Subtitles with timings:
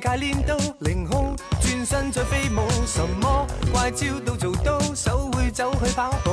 [0.00, 6.30] 境界练到凌空，转身再飞舞，什么怪招都做到，手会走去跑步。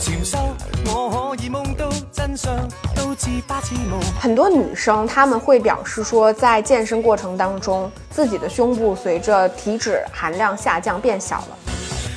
[0.00, 0.38] 潛修，
[0.86, 2.52] 我可以夢到真相，
[2.96, 4.20] 都似花似霧。
[4.20, 11.58] 很多女生她们会表示说，在健身过程当中，自己的胸部随着体脂含量下降变小了。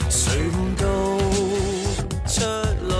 [0.09, 0.85] 誰悟到
[2.25, 2.41] 出
[2.87, 2.95] 路？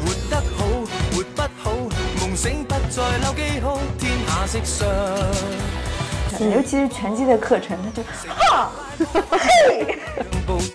[0.00, 0.64] 活得好，
[1.12, 1.72] 活不好，
[2.20, 5.81] 夢醒不再留記號，天下色相。
[6.40, 8.70] 尤其是拳击的课程，他就哈，
[9.30, 9.98] 嘿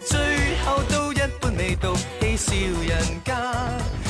[0.06, 0.18] 最
[0.64, 2.54] 後都一般味道，嬉笑
[2.88, 3.36] 人間，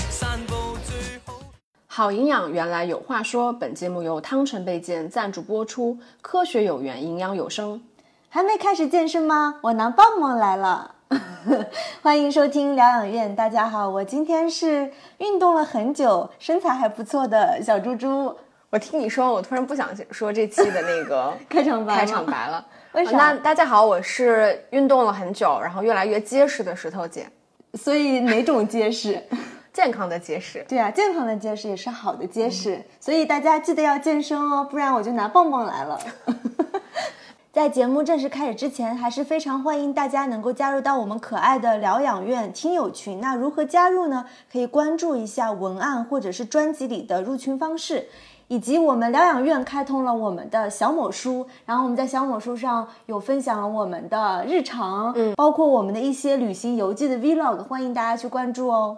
[0.09, 0.53] 散步
[0.85, 1.39] 最好。
[1.87, 3.53] 好营养，原来有话说。
[3.53, 7.81] 本节目由汤臣倍健赞助播出，科学有源，营养有声。
[8.29, 9.55] 还没开始健身吗？
[9.61, 10.95] 我拿棒棒来了。
[12.03, 18.35] 欢迎收听疗养院，大家好，我今天是运动了很久，身材还不错的小猪猪。
[18.69, 22.65] 我听你说，我突然不想说这期的那个 开场白开场白了。
[22.91, 27.29] 为啥那大家好，我是运动了很久，然后越来越结实的石头姐，
[27.75, 29.23] 所以哪种结实？
[29.71, 30.65] 健康的结实。
[30.67, 35.97] 对啊，健康的结实也是好的结实，所以大家记得要健身哦，不然我就拿棒棒来了。
[37.53, 43.21] 在节目正式开始之前，还是非常欢迎大家能够加入到我们可爱的疗养院听友群。
[43.21, 44.25] 那如何加入呢？
[44.51, 48.09] 可以关注一下文案或者是专辑里的入群方式，
[48.47, 58.97] 以及我们疗养院开通了我们的小某书，然后我们在小某书上有分享了我们的日常，嗯，包括我们的一些旅行游记的 vlog，欢迎大家去关注哦。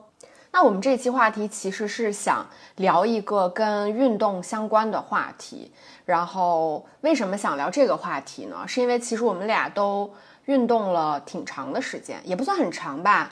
[0.51, 2.45] 那我们这期话题其实是想
[2.77, 5.71] 聊一个跟运动相关的话题。
[6.05, 8.67] 然后为什么想聊这个话题呢？
[8.67, 10.11] 是因为其实我们俩都
[10.45, 13.31] 运动了挺长的时间，也不算很长吧，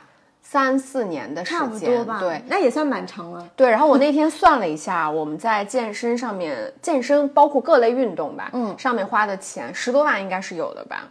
[0.49, 3.45] 三四年的时间，差不多吧，对，那也算蛮长了。
[3.53, 3.69] 对。
[3.69, 11.09] 然后我那天算了一下，我们在健身上面，健身包括各类运动吧，嗯上面花的钱十多万应该是有的吧。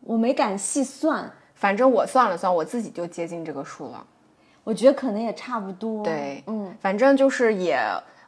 [0.00, 4.02] 我没敢细算，反正我算了算，我自己就接近这个数了。
[4.64, 6.02] 我觉得可能也差不多。
[6.02, 7.78] 对，嗯，反正就是也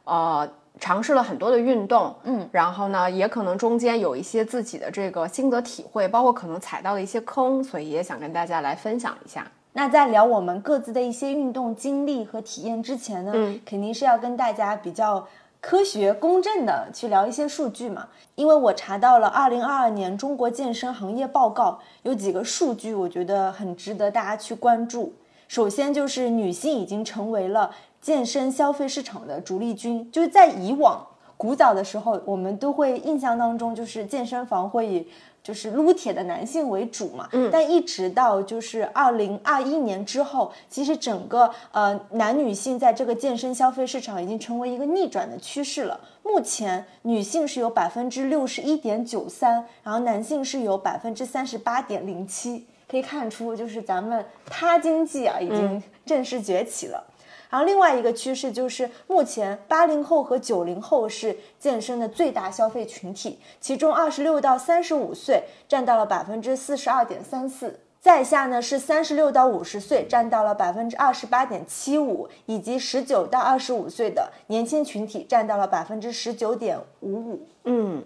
[0.03, 0.47] 呃
[0.79, 9.43] 尝试了很多的运动，嗯，然后呢，也可能中间有一些自己的这个心得体会，包括可能踩到的一些坑，所以也想跟大家来分享一下。
[9.73, 15.27] 那在聊我们各自的一些运动经历和体验之前呢，嗯肯定是要跟大家比较
[15.61, 18.07] 科学公正的去聊一些数据嘛。
[18.35, 25.13] 因为我查到了二零二二年中国健身行业报告，有几个数据，我觉得很值得大家去关注。
[25.47, 31.05] 首先就是女性已经成为了健身消费市场的主力军，就是在以往
[31.35, 35.07] 古早的时候，我们都会印象当中就是健身房会以
[35.49, 45.99] 就是撸铁的男性为主嘛，嗯，但一直到就是二零二一年之后，其实整个呃男女性在这个健身消费市场已经成为一个逆转的趋势了。
[46.21, 57.03] 目前女性是有百分之六十一点九三，然后男性是有百分之三十八点零七，可以看出就是咱们他经济啊已经正式崛起了。
[57.49, 77.47] 然后另外一个趋势就是，目前八零后和九零后是健身的最大消费群体，其中二十六到三十五岁占到了百分之四十二点三四，在下呢是三十六到五十岁占到了百分之二十八点七五，以及十九到二十五岁的年轻群体占到了百分之十九点五五。
[77.63, 78.03] 嗯，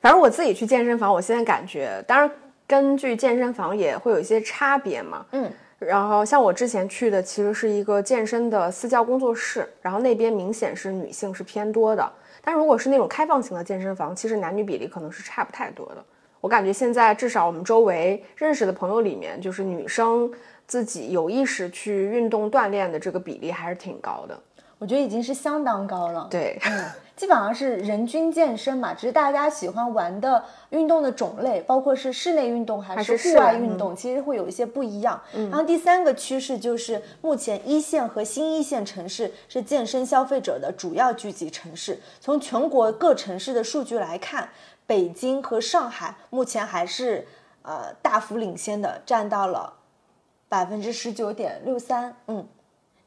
[0.00, 2.30] 反正我自己去健身房，我现在感觉，当然
[2.66, 5.26] 根据健身房也会有一些差别嘛。
[5.32, 12.10] 嗯，然后像我之前去的其实是一个健身的私教工作室，然后那边明显是女性是偏多的。
[12.42, 16.04] 但如果是那种开放型的健身房，其实男女比例可能是差不太多的。
[16.40, 20.30] 我感觉现在至少我们周围认识的朋友里面，就是女生
[20.66, 24.40] 自己有意识去运动锻炼的这个比例还是挺高的。
[24.78, 26.28] 我觉得已经是相当高了。
[26.30, 26.84] 对，嗯，
[27.16, 35.18] 基本上是人均健身嘛，只是大家喜欢玩的运动的种类，包括是室内运动还是户外外运动，其实会有一些不一样。
[35.32, 41.98] 然后第三个趋势就是，目前一线和新一线城市是健身消费者的主要聚集城市。
[42.20, 44.50] 从全国各城市的数据来看，
[44.86, 47.26] 北京和上海目前还是
[47.62, 49.72] 呃大幅领先的，占到了
[50.50, 52.14] 百分之十九点六三。
[52.26, 52.46] 嗯。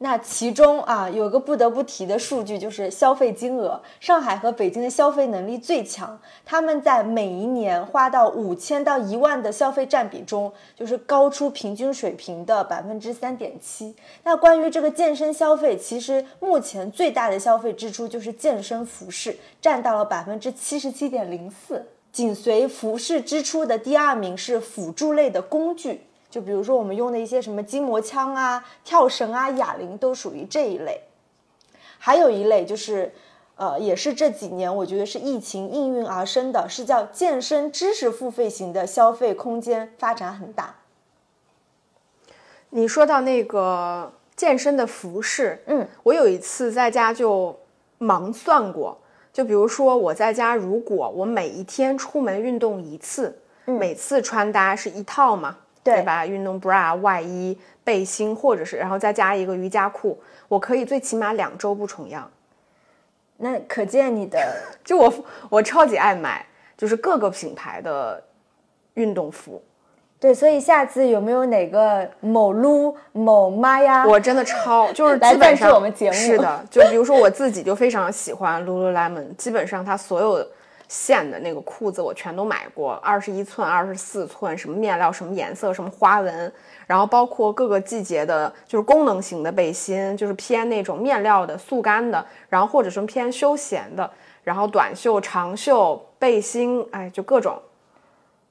[0.02, 3.78] 那其中啊，有个不得不提的数据，就是消费金额。
[4.00, 13.94] 上海和北京的消费能力最强，他们在每一年花到五千到一万的消费占比中，就是高出平均水平的百分之三点七。
[14.24, 21.84] 那关于这个健身消费，其实目前最大的消费支出就是健身服饰，占到了百分之七十七点零四。
[22.10, 26.00] 紧随服饰支出的第二名是辅助类的工具。
[26.30, 31.02] 就比如说我们用的一些什么筋膜枪啊、跳绳啊、哑铃都属于这一类。
[31.98, 33.12] 还有一类就是，
[33.56, 40.76] 呃，也是这几年我觉得是疫情应运而生的，是叫健身知识付费型的消费空间发展很大。
[42.70, 47.58] 你说到那个健身的服饰，嗯，我有一次在家就
[47.98, 48.96] 盲算过，
[49.32, 56.26] 就比如说我在家，如果我每一天出门运动一次，每次穿搭是一套嘛，对吧？
[56.26, 62.30] 运动 bra、外衣、背心，或者是然后再加一个瑜伽裤，我可以最起码两周不重样。
[63.38, 64.38] 那可见你的
[64.84, 65.12] 就我
[65.48, 66.44] 我超级爱买，
[66.76, 68.22] 就是各个品牌的
[68.94, 69.62] 运动服。
[70.18, 74.06] 对，所以下次有没有哪个某撸某妈呀？
[74.06, 80.46] 我真的超就是基本上我们节目是的，就比如说我自己就非常喜欢 Lululemon，基本上它所有
[80.90, 86.52] 线的那个裤子我全都买过，二十一寸、二十四寸，什么面料、什么颜色、什么花纹，
[86.84, 94.10] 然后包括各个季节的，就是功能型的背心，就是偏那种面料的速干的，然后或者是偏休闲的，
[94.42, 97.56] 然后短袖、长袖背心，哎，就各种。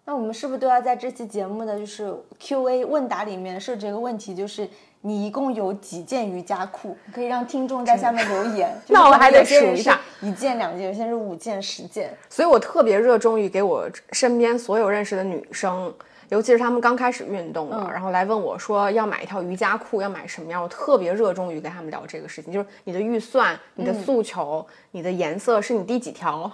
[0.06, 4.68] 那我们是不是都要在这期节目的就是 Q&A 问答里面设置一个问题，就是
[5.02, 6.98] 你一共有几件瑜伽裤？
[7.14, 8.70] 可以让听众在下面留言。
[8.88, 12.16] 那我还得数一下一件、两件，有些是五件、十件。
[12.30, 15.94] 所以我特别热衷于给我身边所有认识的女生，
[16.28, 20.62] 尤其是她们刚开始运动的，嗯然后来问我说要买一条瑜伽裤，要买什么样？
[20.62, 26.52] 我特别热衷于跟她们聊这个事情，就是你的预算、你嗯的诉求、你的颜色是你第几条，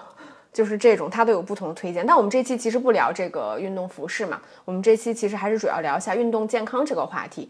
[0.54, 2.06] 就是这种，它都有不同的推荐。
[2.06, 7.50] 但我们这期其实不聊这个运动服饰嘛，我们这期其实还是主要聊一下运动健康这个话题。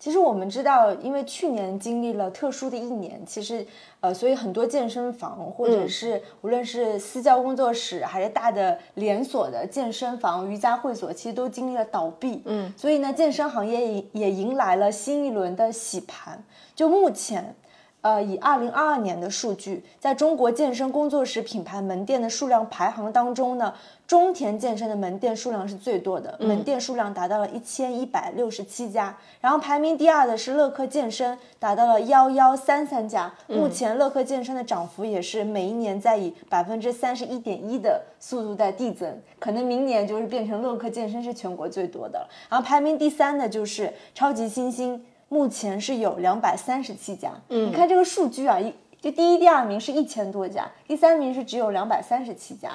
[0.00, 3.64] 其实我们知道，因为去年经历了特殊的一年，其实
[4.00, 12.42] 呃，所以很多健身房或者是无论是私教工作室还是大的连锁的健身房、瑜伽会所，其实都经历了倒闭。
[12.46, 16.42] 嗯，所以呢，健身行业也也迎来了新一轮的洗盘。
[16.74, 17.54] 就目前。
[18.02, 23.74] 呃，以二零二二年的数据，在中国健身工作室品牌门店的数量排行当中呢，
[24.06, 29.14] 中田健身的门店数量是最多的，门店数量达到了一千一百六十七家。
[29.42, 33.30] 然后排名第二的是乐客健身，达到了幺幺三三家。
[33.46, 42.28] 目前乐客健身的涨幅也是每一年在以百分之三十一点一的速度在递增，可能明年就是变成乐客健身是全国最多的了。
[42.48, 45.04] 然后排名第三的就是超级新星。
[45.32, 52.70] 目前是有两百三十七家，嗯，你看这个数据啊，一就第一、第二名是一千多家，第三名是只有两百三十七家，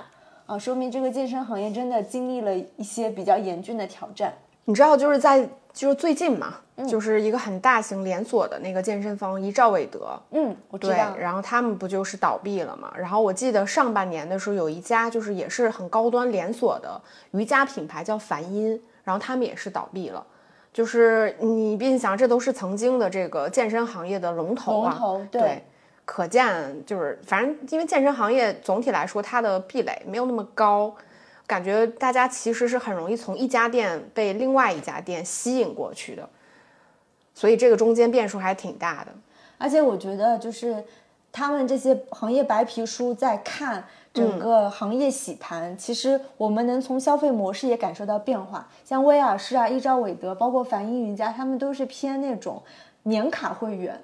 [0.46, 4.34] 啊，说明这个健身行业真的经历了一些比较严峻的挑战。
[4.64, 12.92] 你知道，就是在就是最近嘛，嗯就是一个很大型连锁的那个健身房一兆韦德，嗯，我知对道，，然后他们不就是倒闭了嘛？
[12.98, 17.00] 然后我记得上半年的时候，有一家就是也是很高端连锁的
[17.32, 20.26] 瑜伽品牌叫梵音，然后他们也是倒闭了。
[20.76, 25.64] 就是你毕竟想，这都是曾经的这个健身行业的龙头啊，龙头对对，
[26.04, 30.94] 可见就是反正因为健身行业总体来说它的壁垒没有那么高，
[31.48, 36.28] 感觉大家其实是很容易从一家店被另外一家店吸引过去的，
[37.34, 39.14] 所以这个中间变数还挺大的。
[39.58, 40.84] 而且我觉得就是
[41.32, 43.82] 他们这些行业白皮书在看
[44.16, 48.66] 整个行业洗盘，其实我们能从消费模式也感受到变化。
[48.86, 52.64] 像威尔士啊、一朝韦德，包括梵音云家，他们都是偏那种
[53.04, 54.02] 年卡会员。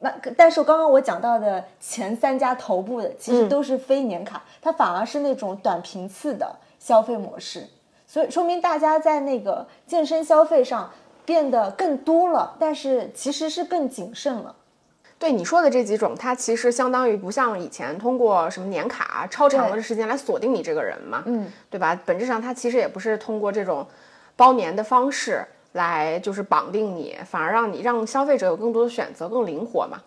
[0.00, 7.66] 那但是刚刚我讲到的前三家头部的，其实都是非年卡，它反而是那种短频次的消费模式。
[8.06, 10.90] 所以说明大家在那个健身消费上
[11.24, 14.54] 变得更多了，但是其实是更谨慎了。
[15.18, 21.98] 对你说的这几种，它其实相当于不像以前通过什么年卡、超长的时间来锁定你这个人嘛，嗯，对吧？
[22.04, 23.86] 本质上它其实也不是通过这种
[24.36, 25.42] 包年的方式
[25.72, 30.02] 来就是绑定你，反而让你让消费者有更多的选择，更灵活嘛。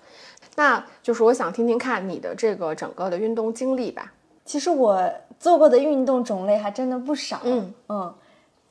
[0.56, 4.12] 那就是我想听听看你的这个整个的运动经历吧。
[4.46, 8.14] 其实我做过的运动种类还真的不少，嗯嗯，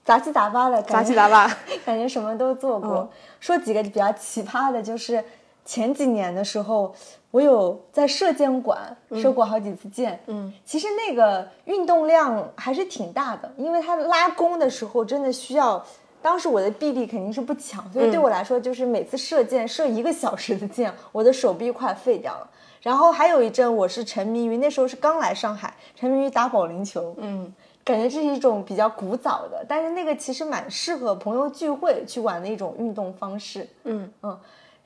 [0.05, 1.47] 杂七杂八的，杂七杂八，
[1.85, 2.99] 感觉什么都做过。
[2.99, 5.23] 嗯说几个比较奇葩的，就是
[5.66, 6.94] 前几年的时候，
[7.30, 10.18] 我有在射箭馆射过好几次箭。
[10.28, 15.85] 嗯，其实那个运动量还是挺大的，因为它拉弓的时候真的需要。
[16.23, 22.50] 当时我的臂力肯定是不强，所以对我来说，就是每次射箭射一个小时的箭，我的手臂快废掉了。
[22.80, 27.14] 然后还有一阵，我是沉迷于那时候是刚来上海，沉迷于打保龄球。
[27.18, 27.52] 嗯，
[27.85, 33.68] 感觉这是一种比较古早的，但是那个其实蛮适合朋友聚会去玩的一种运动方式。
[33.85, 34.37] 嗯嗯，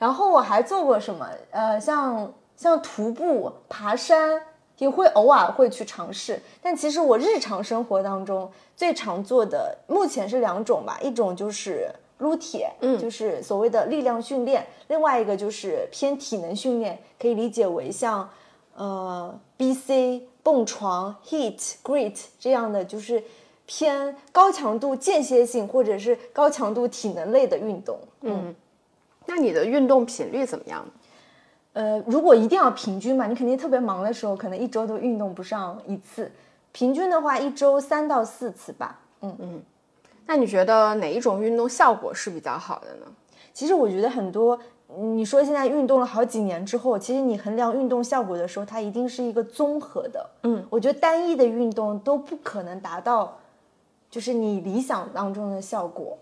[0.00, 1.28] 然后我还做过什么？
[1.52, 4.42] 呃，像像徒步、爬山，
[4.78, 6.42] 也会偶尔会去尝试。
[6.60, 11.88] 但其实我日常生活当中最常做的，目前是两种吧，一种就是
[12.18, 18.28] 撸铁，嗯就是所谓的力量训练；另外一个就是偏体能训练，可以理解为像。
[18.76, 23.22] 呃 BC、蹦床、Heat、GRIT 这样的，就是
[23.66, 27.98] 偏高强度间歇性或者是高强度体能类的运动。
[28.22, 28.54] 嗯，
[29.26, 30.84] 那你的运动频率怎么样？
[31.72, 36.30] 呃，如果一定要平均嘛，你肯定特别忙的时候，可能一周都运动不上一次。
[36.72, 38.98] 平均的话，一周三到四次吧。
[39.22, 39.62] 嗯嗯。
[40.26, 43.06] 那你觉得哪一种运动效果是比较好的呢？
[43.52, 44.58] 其实我觉得很多，
[44.96, 50.30] 你说现在运动了好几年之后，其实你衡量运动效果的时候，它一定是一个综合的。
[50.42, 53.38] 嗯，我觉得单一的运动都不可能达到，
[54.10, 56.18] 就是你理想当中的效果。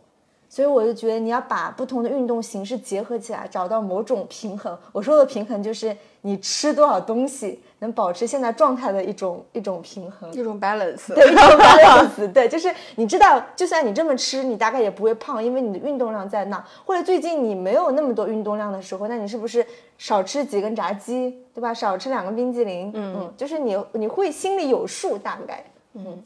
[0.48, 4.76] 所以我就觉得你要把不同的运动形式结合起来，找到某种平衡。
[4.92, 11.14] 我说的平衡就是你吃多少东西能保持现在状态的一种一种平衡，一种 balance。
[11.14, 12.32] 对，一种 balance。
[12.32, 16.64] 对，就是你知道，就算你这么吃，你大概也不会胖，因为你的运动量在那。
[16.86, 19.64] 或者最近你没有那么多运动量的时候，那你是不是
[19.98, 21.74] 少吃几根炸鸡，对吧？
[21.74, 25.62] 少吃两个冰激凌，嗯，就是你你会心里有数，大概，
[25.92, 26.22] 嗯。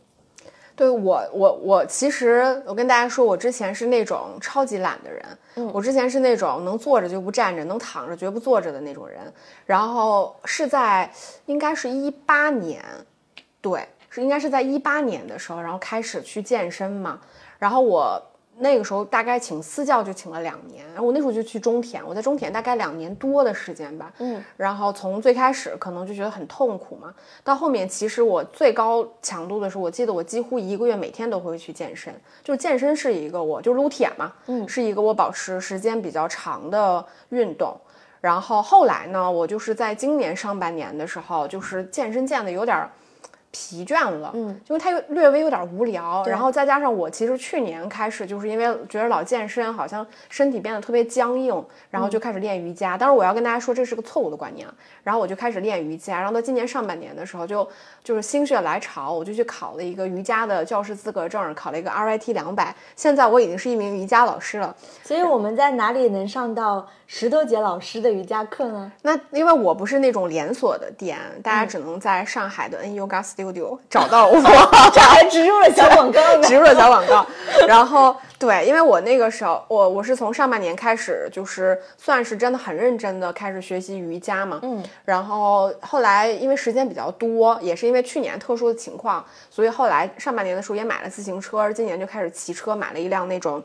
[0.75, 5.23] 对我，我我其实我跟大家说，我之前是那种超级懒的人。
[5.57, 9.21] 嗯，我之前是那种能坐着就不站着，能躺着绝不坐着的那种人。
[9.67, 11.11] 然后是在
[11.47, 12.83] 应该是一八年，
[13.61, 17.21] 对，是应该是在一八年的时候，然后开始去健身嘛。
[17.59, 18.23] 然后我。
[18.63, 32.15] 那个时候大概请私教就请了两年，然后我那时候就去中田，我在中田大概两年多的时间吧，嗯，然后从最开始可能就觉得很痛苦嘛，到后面其实我最高强度的时候，我记得我几乎一个月每天都会去健身，
[32.45, 37.77] 就健身是一个我就撸铁嘛，嗯，是一个我保持时间比较长的运动，
[38.21, 42.89] 然后后来呢，我就是在今年上半年的时候，就是健身健的有点。
[43.53, 52.97] 疲倦了，嗯，因为它又略微有点无聊，然后再加上我其实去年开始就是因为觉得老健身，好像身体变得特别僵硬，然后就开始练瑜伽。
[52.99, 54.67] 但是我要跟大家说，这是个错误的观念。
[55.05, 57.69] 然后我就开始练瑜伽，然后到今年上半年的时候，就
[58.03, 62.75] 就是心血来潮，我就去考了一个瑜伽的教师资格证，考了一个 RYT 两百。
[62.97, 64.75] 现在我已经是一名瑜伽老师了。
[65.03, 68.91] 所以我们在哪里能上到石头姐老师的瑜伽课呢？
[69.03, 74.41] 那因为我不是那种连锁的店，大家只能在上海的 N Yoga Studio 找到我。
[74.91, 77.27] 这还植入了小广告呢， 植入了小广告。
[77.69, 84.59] 然后对，因为我那个时候，我我是从上半年开始，就是算是真的很认真的开始学习瑜伽嘛。
[84.63, 84.83] 嗯。
[85.05, 93.63] 然后后来因为时间比较多，也是因为去年特殊的情况，所以后来上半年的时候也买了自行车，今年就开始骑车，买了一辆那种。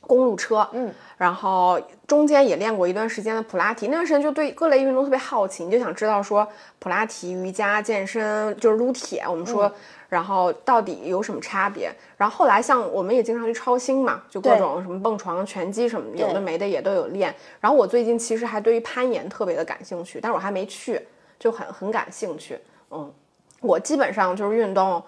[0.00, 6.46] 公路车，嗯，然后中间也练过一段时间的普拉提，那段时间就对各类运动特别好奇，你就想知道说
[6.78, 9.70] 普拉提、瑜伽、健身就是撸铁，我们说，
[10.08, 11.92] 然后到底有什么差别？
[12.16, 17.32] 然后后来像我们也经常去超星嘛，就各种什么蹦床、拳击什么有的没的也都有练。
[17.60, 21.00] 然后我最近其实还对于攀岩特别的感兴趣，但是我还没去，
[21.38, 22.58] 就很很感兴趣。
[22.90, 23.12] 嗯，
[23.60, 25.00] 我基本上就是运动。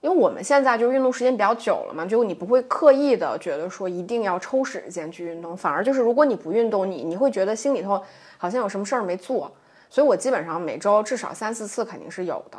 [0.00, 8.00] 因为我们现在就是运动时间比较久了嘛，就你不会刻意的觉得说一定要抽时间去运动，反而就是如果你不运动，你你会觉得心里头
[8.36, 9.50] 好像有什么事儿没做。
[9.90, 12.58] 所以我基本上每周至少三四次肯定是有的。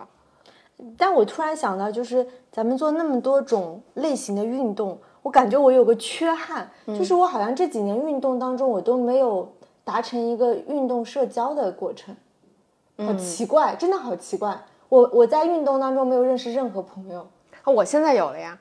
[0.97, 9.53] 但我突然想到，就是咱们做那么多种类型的运动，我感觉我有个缺憾，就是我好像这几年运动当中我都没有
[9.83, 12.15] 达成一个运动社交的过程，
[12.97, 14.59] 好奇怪，真的好奇怪。
[14.89, 17.25] 我我在运动当中没有认识任何朋友，
[17.65, 18.57] 我现在有了呀。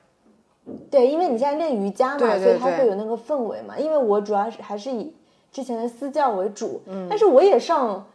[0.91, 3.77] 对，因为你现在练瑜伽嘛，所以它会有那个氛围嘛。
[3.77, 5.11] 因为我主要是还是以
[5.51, 8.05] 之前的私教为主，嗯，但是我也上，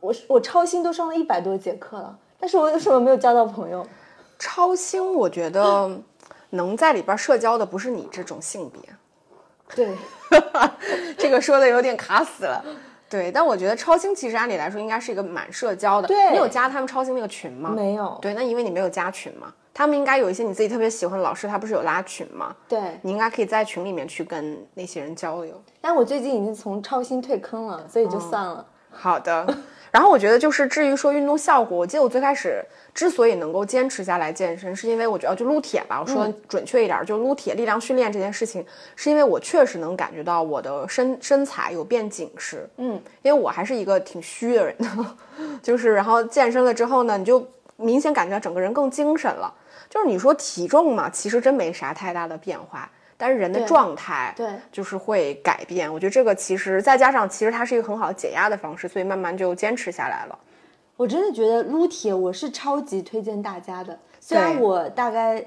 [0.00, 3.86] 我我超星都上了一百多节课了，但是我为什么没有交到朋友？
[4.38, 6.00] 超星我觉得
[6.50, 8.80] 能在里边社交的不是你这种性别，
[9.76, 9.94] 对，
[11.18, 12.64] 这个说的有点卡死了。
[13.08, 16.08] 对，但我觉得超星其实按理来说应该是一个蛮社交的。
[16.08, 17.70] 对，你有加他们超星那个群吗？
[17.70, 18.18] 没有。
[18.20, 22.54] 对，那因为你没有加群嘛，他们应该有一些你自己特别喜欢的老师，他不是有拉群吗？
[22.68, 25.60] 对，你应该可以在群里面去跟那些人交流。
[25.80, 28.66] 但我最近已经从超星退坑了，所以就算了。
[28.90, 29.46] 好的。
[29.90, 32.64] 然后我觉得就是至于说运动效果，我记得我最开始
[32.94, 38.64] 之所以能够坚持下来健身，是因为我觉得就撸铁吧，我说准确一点，就撸铁力量训练这件事情，
[38.96, 44.76] 是因为我确实能感觉到我的身身材有变紧实，嗯，因为我还是一个挺虚的人，
[45.62, 49.52] 就是然后健身了之后呢，你就明显感觉到整个人更精神了。
[49.88, 52.90] 就是你说体重嘛，其实真没啥太大的变化。
[53.18, 55.92] 但是人的状态对，就是会改变。
[55.92, 60.38] 我觉得这个其实再加上，其实它是一个很好的解压的方式，所以慢慢就坚持下来了。
[60.96, 63.98] 我真的觉得撸铁我是超级推荐大家的。
[64.20, 65.44] 虽然我大概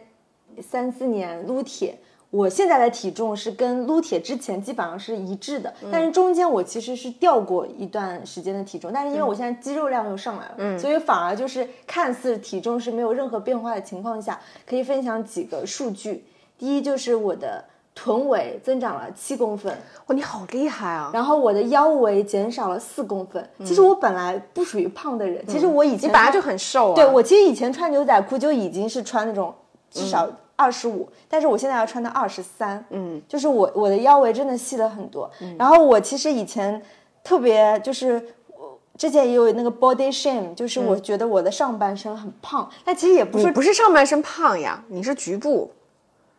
[0.61, 1.97] 三四年撸铁，
[2.29, 16.25] 我现在的体重是跟撸铁之前基本上是一致的，但是中间我其实是掉过一段时间的体重，但是因为我现在肌肉量又上来了，所以反而就是看似体重是没有任何变化的情况下，可以分享几个数据。
[16.61, 17.65] 第一就是我的
[17.95, 19.75] 臀围增长了七公分，
[20.05, 21.09] 哇，你好厉害啊！
[21.11, 23.43] 然后我的腰围减少了四公分。
[23.65, 26.95] 其实我本来不属于胖的人，其实我以前你本来就很瘦啊。
[26.95, 29.51] 对我其实以前穿牛仔裤就已经是穿那种
[29.89, 35.27] 至少二十五，但是我现在要穿到二十三，嗯，就是我我的腰围真的细了很多。
[35.57, 36.79] 然后我其实以前
[37.23, 38.23] 特别就是。
[38.55, 45.71] 我之前也有那个 body shame，就是我觉得我的上半身很胖，但其实也不是不是上半身胖呀，你是局部。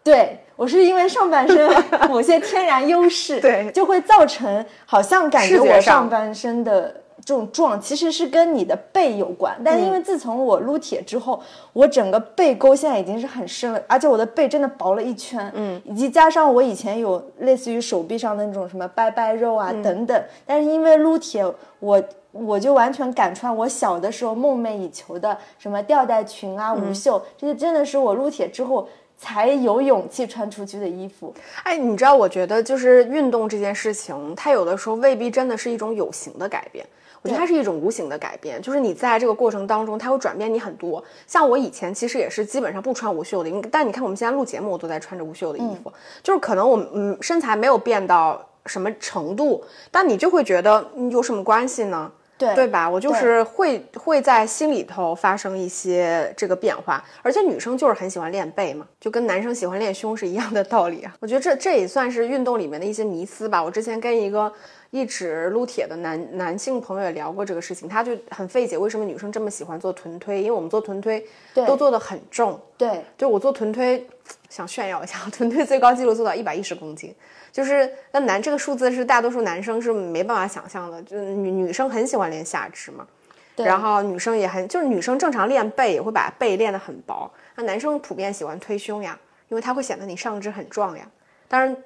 [0.05, 1.71] 对我是因为上半身
[2.09, 9.57] 某些天然优势，对就会造成好像感觉我上上半身的这种壮，其实是跟你的背有关。
[9.65, 11.41] 但是因为自从我撸铁之后，
[11.73, 21.45] 我整个背沟现在已经是很深了，而且我的背真的薄了一圈，嗯，以及加上我以前有类似于手臂上的那种什么拜拜肉啊、等等，但是因为撸铁，
[21.79, 22.03] 我。
[22.35, 28.89] 我就完全敢穿我小的时候梦寐以求的什么吊带裙啊、无袖，这些真的是我撸铁之后
[29.23, 31.33] 才有勇气穿出去的衣服。
[31.62, 36.85] 哎，你知道，我觉得就是运动这件事情，它有的时候未必真的是一种有形的改变。
[37.23, 41.00] 我觉得它是一种无形的改变，就是你在这个过程当中，它会转变你很多。
[41.25, 49.62] 像我以前其实也是基本上不穿无袖的，你但你看我们现在录节目，我都在穿着无袖的衣服，就是可能我们嗯身材没有变到什么程度，
[49.93, 52.11] 但你就会觉得嗯有什么关系呢？
[52.43, 52.89] 对对吧？
[52.89, 61.15] 我就是会会在心里头发生一些这个变化，而且女生就是很喜欢练背嘛，就跟男生喜欢练胸是一样的道理啊。
[61.21, 63.63] 我觉得这这也算是运动里面的一些迷思吧。
[63.63, 64.53] 我之前跟一个
[64.91, 71.25] 一直撸铁的男男性朋友也聊过这个事情，他就很费解为什么女生这么喜欢做臀推，因为我们做臀推
[71.67, 74.07] 都做的很重，对，就我做臀推，
[74.51, 77.15] 想炫耀一下， 臀推最高纪录做到一百一十公斤，
[77.53, 83.07] 就是那男这个数字是大多数男生是没办法想象的，就女女生很喜欢练下肢嘛，
[83.55, 83.67] 对。
[83.67, 89.19] 然后女生也很就是女生正常练背也会把背练得很薄，那男生普遍喜欢推胸呀，
[89.49, 91.07] 因为它会显得你上肢很壮呀。
[91.47, 91.77] 当然，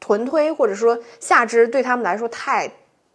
[0.00, 2.68] 臀推或者说下肢对他们来说太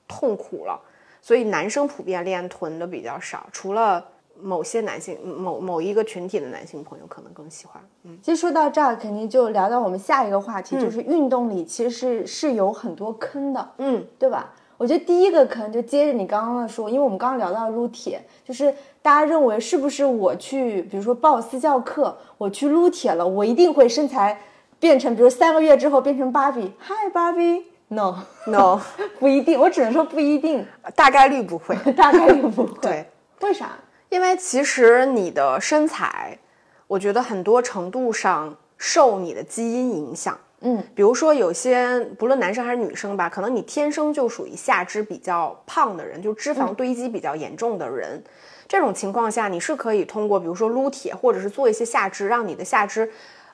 [0.08, 0.80] 痛苦了，
[1.22, 4.08] 所以男生普遍练臀的比较少，除了
[4.40, 7.82] 某些男性某某一个群体的男性朋友可能更喜欢。
[8.04, 14.54] 嗯，其实说到这儿，肯定就聊到我们下一个话题，就是运动里其实是是有很多坑的，嗯，对吧？
[14.78, 24.42] 我觉得第一个坑就接着你刚刚的说，因为我们刚刚聊到撸铁，就是大家认为是不是我去，比如说报私教课，我去撸铁了，我一定会身材
[24.80, 28.16] 变成，比如三个月之后变成芭比，嗨芭比，no
[28.48, 28.80] no，
[29.20, 30.66] 不一定，我只能说不一定，
[30.96, 31.76] 大概率不会。
[31.94, 32.74] 大概率不会。
[32.82, 33.06] 对，
[33.42, 33.78] 为啥？
[34.12, 36.38] 因为其实你的身材，
[36.86, 40.38] 我觉得很多程度上受你的基因影响。
[40.60, 48.22] 嗯，比如说有些不论男生还是女生吧，可能你天生就属于下肢比较胖的人，就脂肪堆积比较严重的人。
[48.68, 53.10] 这种情况下，你是可以通过比如说撸铁或者是做一些下肢，让你的下肢。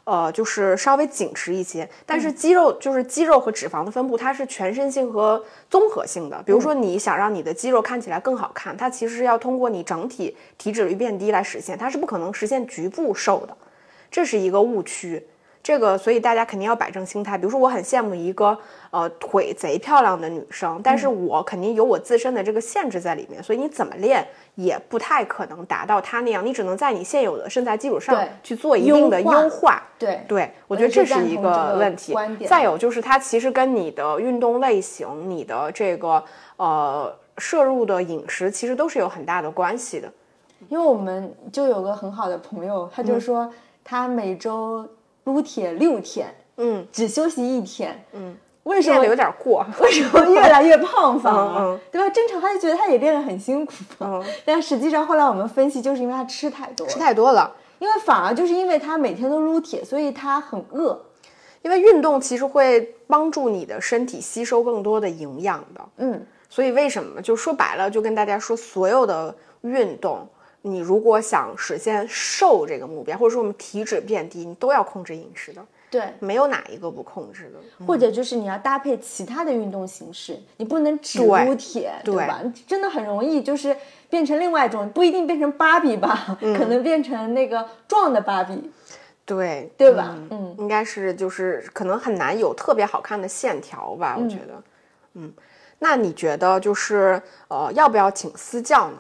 [0.08, 6.42] 呃，就是稍微紧实一些，但是肌肉就是肌肉和脂肪的分布，它是全身性和综合性的。
[6.46, 13.58] 比如说，你想让你的肌肉看起来更好看，它其实是要通过你整体体脂率变低来实现，它是不可能实现局部瘦的，
[14.10, 15.22] 这是一个误区。
[15.68, 17.38] 这个，所以大家肯定要摆正心态。
[17.38, 18.58] 比如说，我很羡慕一个
[18.90, 24.26] 呃腿贼漂亮的女生，但是我肯定有我自身的这个限制在里面，所以你怎么练
[24.56, 26.46] 也不太可能达到她那样。
[26.46, 29.84] 你只能在你现有的身材基础上去做一定的优化优化。
[30.00, 32.16] 对对，我觉得这是一个个问题
[32.48, 36.24] 再有就是，它其实跟你的运动类型、你的这个
[36.56, 40.10] 呃摄入的饮食，其实都是有很大的关系的。
[40.70, 43.52] 因为我们就有个很好的朋友，他就说
[43.84, 44.88] 他每周
[45.28, 49.66] 撸铁六天，嗯，只休息一天，嗯，为什么有点过。
[49.82, 52.10] 为什么越来越胖反而，嗯嗯对吧？
[52.10, 57.54] 正常他就觉得他也练得很辛苦，嗯， 但实际上后来我们分析，就是因为他吃太多，吃太多了。
[57.80, 61.00] 因为反而就是因为他每天都撸铁，所以他很饿，
[61.62, 70.28] 因为运动其实会帮助你的身体吸收更多的营养的，嗯，所以为什么就说白了，就跟大家说，所有的运动，
[70.68, 76.04] 你如果想实现瘦这个目标，或者说我们体脂变低，你都要控制饮食的，对。
[76.20, 77.86] 没有哪一个不控制的。
[77.86, 82.42] 或者就是你要搭配其他的运动形式，你不能只对撸铁，对对吧？
[82.68, 83.76] 真的很容易就是
[84.10, 88.72] 变成另外一种，不一定变成芭比吧，嗯可能变成那个壮的芭比，
[89.26, 90.16] 对，对吧？
[90.30, 94.64] 嗯，应该是就是可能很难有特别好看的线条吧，我觉得，
[95.14, 95.34] 嗯，
[95.80, 98.98] 那你觉得就是呃要不要请私教呢？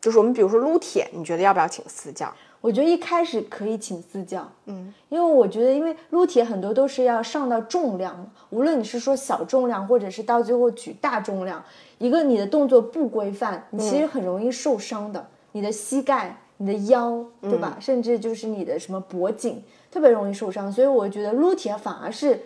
[0.00, 2.32] 就是我们比如说撸铁，你觉得要不要请私教？
[2.60, 11.64] 我觉得一开始可以请私教，嗯，因为我觉得，因为撸铁很多都是要上到重量嘛，无论你是说小重量，或者是到最后举大重量，
[11.96, 17.78] 一个你的动作不规范，你其实很容易受伤的，你的膝盖、你的腰，对吧？
[17.80, 20.70] 甚至就是你的什么脖颈，特别容易受伤。
[20.70, 22.38] 所以我觉得撸铁反而是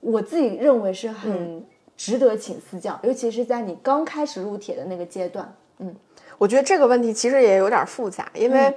[0.00, 1.64] 我自己认为是很
[1.96, 5.50] 值得请私教，尤其是在你刚开始撸铁的那个阶段。
[5.82, 5.96] 嗯，
[6.40, 8.74] 我觉得这个问题其实也有点复杂，因为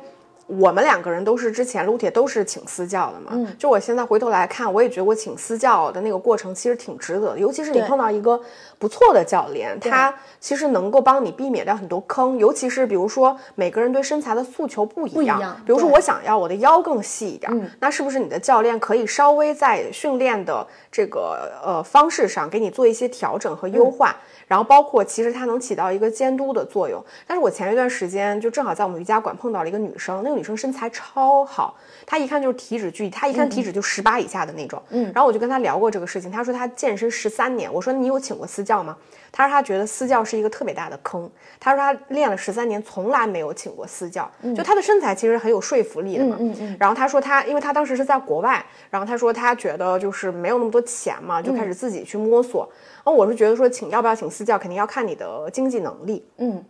[0.48, 3.32] 我们两个人都是之前撸铁都是请私教的嘛。
[3.32, 8.38] 嗯就我现在回头来看，我也觉得我请私教的那个过程其实挺值得的，尤其是你碰到一个
[8.78, 24.14] 不错的教练，他其实能够帮你避免掉很多坑，尤其是比如说每个人对身材的诉求不一样，一样比如说我想要我的腰更细一点，嗯那是不是你的教练可以稍微在训练的这个呃方式上给你做一些调整和优化？
[24.54, 27.04] 然后包括其实它能起到一个监督的作用。
[27.26, 34.80] 但是我前一段时间就正好在我们瑜伽馆碰到了一个女生，那个女生身材超好，她一看就是体脂巨，她一看体脂就十八以下的那种。
[34.92, 38.96] 嗯，然后我就跟她聊过这个事情，她说她健身十三年，我说你有请过私教吗？
[39.34, 41.28] 她说他觉得私教是一个特别大的坑，
[41.60, 46.38] 他说他练了十三年从来没有请过私教，就他的身材其实很有说服力的嘛。
[46.40, 52.70] 嗯嗯然后他说他，因为他当时是在国外，然后他说他觉得就是没有那么多钱嘛，就开始自己去摸索。
[52.98, 56.24] 然后我是觉得说请要不要请私教，肯定要看你的经济能力。
[56.38, 56.64] 嗯，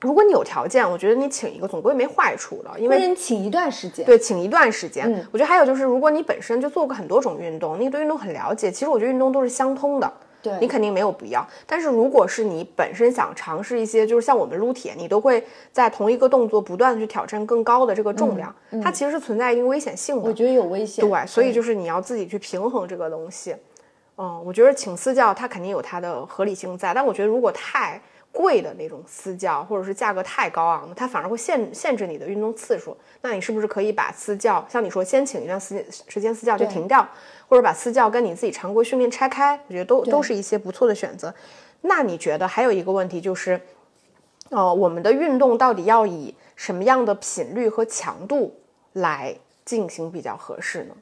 [0.00, 4.04] 如果你有条件，我觉得你请一个总归没坏处的，因为你请一段时间。
[4.04, 5.06] 对，请一段时间。
[5.06, 10.12] 嗯我觉得还有就是，如果你本身就做过很多种运动，你对运动很了解，其实我觉得运动都是相通的。
[10.40, 11.46] 对你肯定没有必要。
[11.66, 20.22] 但是如果是你本身想尝试一些，就是像我们撸铁，你都会在同一个动作不断的去挑战更高的这个重量，它其实是存在一定危险性的。
[20.22, 21.08] 嗯我觉得有危险。
[21.08, 23.56] 对，所以就是你要自己去平衡这个东西。
[24.16, 28.00] 嗯，我觉得请私教它肯定有它的合理性在，但我觉得如果太
[28.32, 32.96] 贵的那种私教，或者是价格太高昂的，它反而会限限制你的运动次数。
[33.22, 37.08] 那你是不是可以把私教，像你说先请一段时时间私教就停掉，
[37.48, 39.58] 或者把私教跟你自己常规训练拆开？
[39.66, 41.34] 我觉得都都是一些不错的选择。
[41.80, 43.60] 那你觉得还有一个问题就是，
[44.50, 48.54] 呃，我们的运动到底要以什么样的频率和强度
[48.92, 49.34] 来
[49.64, 50.94] 进行比较合适呢？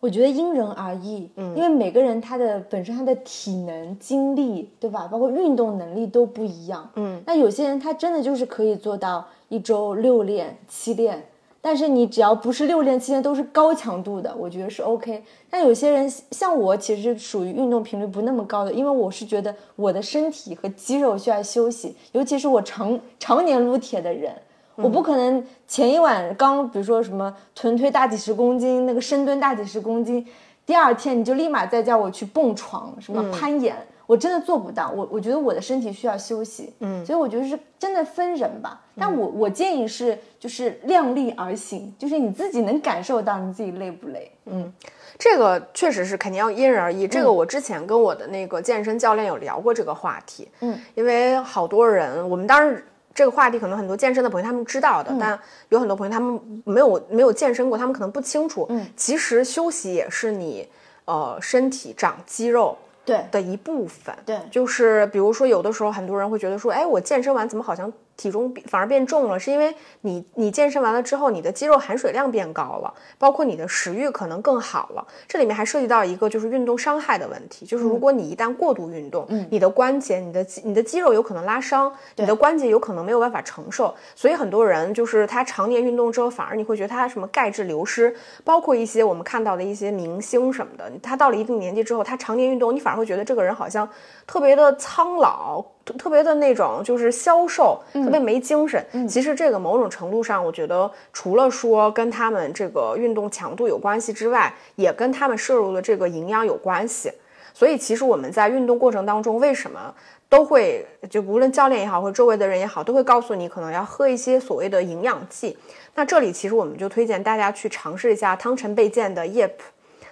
[0.00, 5.06] 我觉得因人而异，嗯，因为每个人他的本身他的体能、精力，对吧？
[5.06, 7.22] 包括运动能力都不一样，嗯。
[7.26, 11.28] 那有些人他真的就是可以做到一周六练、七练，
[11.62, 15.22] 但是你只要不是六练七练都是高强度的，我觉得是 OK。
[15.50, 24.34] 但有些人像我，其实属于运动频率不那么高的，因为我是觉得我的身体和肌肉需要休息，尤其是我常常年撸铁的人。
[24.76, 30.26] 我不可能前一晚刚，比如说什么臀推大几十公斤，那个深蹲大几十公斤，
[30.64, 33.76] 第二天你就立马再叫我去蹦床，什么攀岩，
[34.10, 34.90] 我真的做不到。
[34.90, 38.80] 我我觉得我的身体需要休息，嗯，所以我觉得是真的分人吧。
[38.98, 44.28] 但我我建议是就是量力而行，就是你自己能感受到你自己累不累。
[44.46, 44.72] 嗯
[45.16, 47.06] 这个确实是肯定要因人而异。
[47.06, 50.48] 这个我之前跟我的那个健身教练有聊过这个话题。
[50.58, 52.82] 嗯，因为好多人，我们当然
[53.14, 58.66] 这个话题可能很多健身的朋友他们知道的，但有很多朋友他们没有没有健身过，他们可能不清楚。
[58.70, 60.68] 嗯，其实休息也是你
[61.04, 62.76] 呃身体长肌肉。
[63.10, 63.24] 对。
[63.32, 64.38] 的一部分，对。
[64.50, 69.40] 就是比如说，有的时候很多人会觉得说，哎，我健身完怎么好像体重反而变重了？
[69.40, 75.06] 是因为你你健身完了之后，你的肌肉含水量变高了，包括你的食欲可能更好了。
[75.26, 83.94] 这里面还涉及到一个就是运动伤害的问题，就是如果你一旦过度运动，嗯你的关节、你的肌、你的肌肉有可能拉伤，你的关节有可能没有办法承受。
[84.14, 93.88] 所以很多人就是他常年运动之后，反而你会觉得他什么钙质流失，包括一些我们看到的一些明星什么的，他到了一定年纪之后，他常年运动，你反而会觉得这个人好像
[94.26, 98.84] 特别的苍老，特特别的那种就是消瘦，特别没精神。
[99.08, 107.12] 其实这个某种程度上，我觉得除了说跟他们这个运动强度有关系之外，也跟他们摄入的这个营养有关系。
[107.54, 109.94] 所以其实我们在运动过程当中，为什么
[110.28, 115.56] 都会就无论教练也好，或者周围的人也好，都会告诉你可能要喝一些所谓的营养剂。
[115.94, 119.64] 那这里其实我们就推荐大家去尝试一下汤臣倍健的叶普。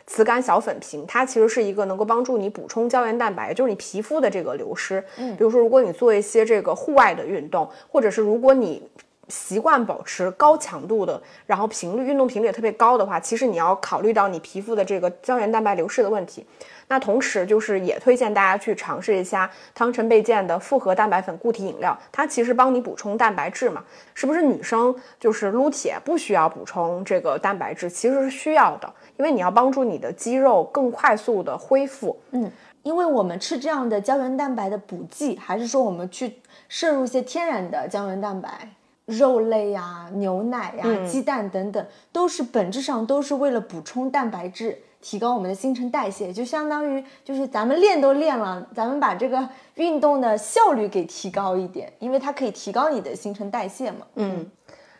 [0.09, 5.05] 磁感小粉瓶，它其实是一个能够帮助你补充胶原蛋白，就是你皮肤的这个流失。
[5.19, 8.83] 嗯，比如说，如果你做一些这个户外的运动，或者是如果你
[9.29, 16.47] 习惯保持高强度的，然后频率运动频率也特别高的话，其实你要考虑到你皮肤的这个胶原蛋白流失的问题。
[16.91, 23.85] 那同时就是也推荐大家去尝试一下汤臣倍健的复合蛋白粉固体饮料，它其实帮你补充蛋白质嘛。
[24.15, 27.91] 是不是女生就是撸铁不需要补充这个蛋白质？
[27.91, 32.17] 其实是需要的，因为你要帮助你的肌肉更快速的恢复。
[32.31, 32.51] 嗯
[32.85, 36.37] 因为我们吃这样的胶原蛋白的补剂，还是说我们去
[36.69, 38.71] 摄入一些天然的胶原蛋白？
[39.05, 54.07] 肉类呀、牛奶呀、鸡蛋等等，都是本质上都是为了补充蛋白质，提高我们的新陈代谢，就相当于就是咱们练都练了，咱们把这个运动的效率给提高一点，因为它可以提高你的新陈代谢嘛。
[54.15, 54.47] 嗯，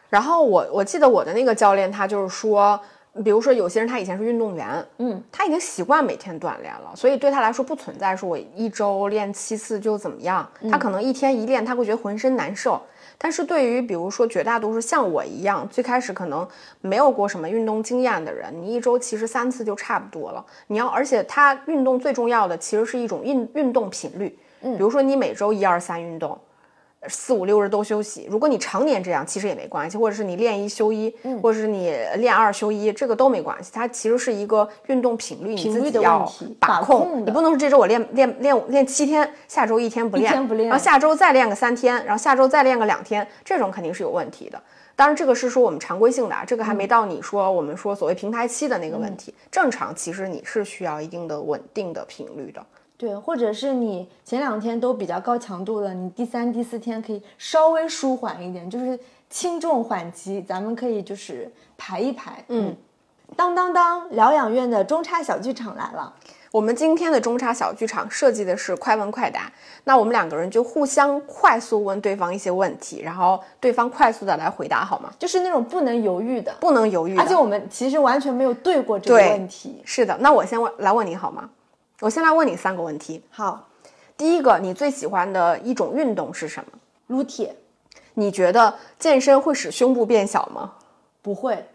[0.09, 2.81] 然后我我记得我的那个教练他就是说，
[3.25, 12.81] 比如说有些人他以前是运动员，嗯，他已经习惯每天锻炼了，所以对他来说不存在说我一周练七次就怎么样，他可能一天一练他会觉得浑身难受。
[13.21, 16.47] 但是对于比如说绝大多数像我一样最开始可能
[16.81, 20.45] 没有过什么运动经验的人，你一周其实三次就差不多了。
[20.69, 26.39] 你要而且他运动最重要的其实是一种运运动频率，嗯，比如说你每周一二三运动。
[27.07, 28.27] 四五六日都休息。
[28.29, 33.71] 如果你常年这样，其实也没关系，或者是你练一休一，或者是你练二休一，这个都没关系。
[33.73, 44.61] 它其实是一个运动频率，你频率的自己要问题把把控你不能说这周我练练练练七天，下周一天不练，一天不练然后下周再练个三天，然后下周再练个两天，这种肯定是有问题的。
[44.97, 49.33] 当然，这个是说我们常规性的啊，这个还没到你说我们说所谓平台期的那个问题。
[49.49, 52.67] 正常其实你是需要一定的稳定的频率的。
[52.99, 58.99] 对，或者是你前两天都比较高强度了，你第三、第四天可以稍微舒缓一点，就是
[59.31, 62.45] 轻重缓急，咱们可以就是排一排。
[62.49, 62.75] 嗯，
[63.37, 66.13] 当当当，疗养院的中差小剧场来了。
[66.51, 69.53] 我们今天的中差小剧场设计的是快问快答，
[69.85, 75.13] 那我们两个人就互相快速问对方一些问题，然后对方快速的来回答，好吗？
[75.21, 77.23] 就是那种不能犹豫的，不能犹豫的。
[77.23, 79.81] 而且我们其实完全没有对过这个问题。
[79.85, 81.49] 是的，那我先问来问你好吗？
[82.01, 83.23] 我先来问你三个问题。
[83.31, 83.69] 好，
[84.17, 86.79] 第一个，你最喜欢的一种运动是什么？
[87.09, 87.57] 撸铁
[88.15, 90.75] 你觉得健身会使胸部变小吗？
[91.23, 91.69] 不会，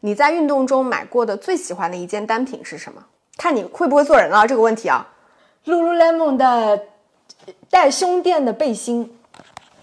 [0.00, 3.04] 你在运动中买过的最喜欢的一件单品是什么？
[3.36, 5.06] 看你会不会做人啊，这个问题啊。
[5.64, 6.82] Lululemon 的
[7.70, 9.16] 带胸垫的背心，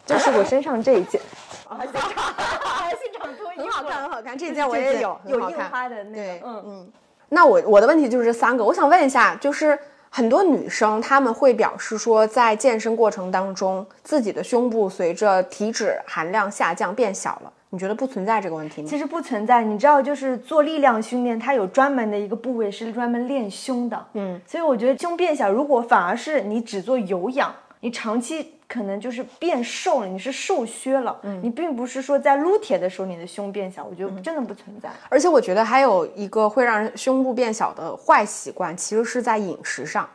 [0.06, 1.22] 就是我身上这一件。
[1.70, 1.94] 啊现
[3.14, 6.92] 场脱衣很好看，很好看，这件我也有，很有印花的那个对，嗯嗯。
[7.30, 9.78] 那我我的问题就是这三个，我想问一下，就是
[10.10, 18.88] 很多女生她们会表示说，在健身过程当中，自己的胸部随着体脂含量下降变小了，你觉得不存在这个问题吗？
[18.88, 24.06] 其实不存在，你知道，就是做力量训练，它有专门的一个部位是专门练胸的。
[24.14, 31.18] 嗯，所以我觉得胸变小，如果反而是你只做有氧，你长期可能就是变瘦了，你是瘦削了。
[31.24, 34.90] 嗯，你并不是说在撸铁的时候你的胸变小，我觉得真的不存在。
[35.10, 40.10] 而且我觉得还有一个会让人胸部变小的坏习惯，其实是在饮食上。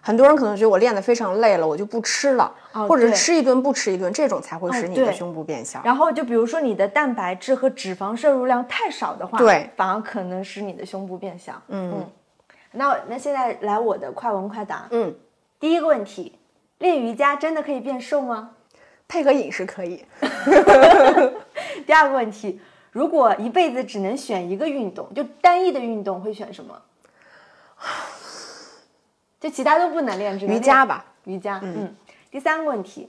[0.00, 5.80] 很多人可能觉得我练得非常累了，我就不吃了，哦或者是吃一顿不吃一顿，这种才会使你的胸部变小。
[5.82, 11.60] 然后就比如说你的蛋白质和脂肪摄入量太少的话，对反而可能使你的胸部变小。
[11.68, 12.08] 嗯
[12.70, 14.86] 那那现在来我的快问快答。
[14.90, 15.12] 嗯，
[15.58, 16.38] 第一个问题，
[16.78, 18.50] 练瑜伽真的可以变瘦吗？
[19.08, 20.04] 配合饮食可以。
[21.86, 22.60] 第二个问题，
[22.90, 26.82] 如果一辈子只能选一个运动，就单一的运动，会选什么？
[29.38, 31.04] 就其他都不能练，只能瑜伽吧。
[31.24, 31.94] 瑜伽，嗯。
[32.30, 33.08] 第三个问题，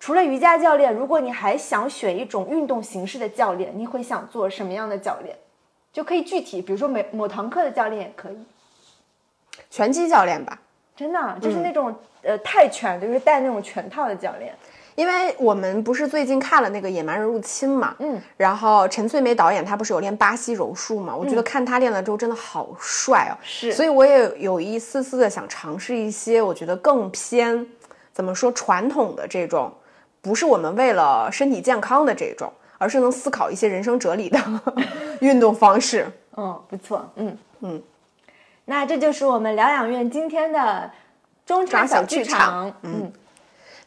[0.00, 5.36] 除了瑜伽教练，如果你还想选一种运动形式的教练，你会想做什么样的教练？
[5.92, 8.36] 就可以具体，比如说某某堂课的教练也可以。
[9.70, 10.60] 拳击教练吧，
[10.94, 11.94] 真的啊，就是那种、
[12.26, 14.52] 呃泰拳，就是带那种拳套的教练。
[14.96, 21.14] 因为我们不是最近看了那个《野蛮人入侵》嘛，嗯，然后陈翠梅导演她不是有练巴西柔术嘛？
[21.14, 27.66] 我觉得看她练了之后真的好帅哦，是所以我也有一丝丝的想尝试一些我觉得更偏
[28.10, 29.70] 怎么说传统的这种，
[30.22, 34.40] 不是我们为了身体健康的这种，而是能思考一些人生哲理的
[35.20, 36.10] 运动方式。
[36.38, 37.82] 嗯，不错，嗯嗯。
[38.64, 40.90] 那这就是我们疗养院今天的
[41.46, 43.10] 中场小剧场，嗯。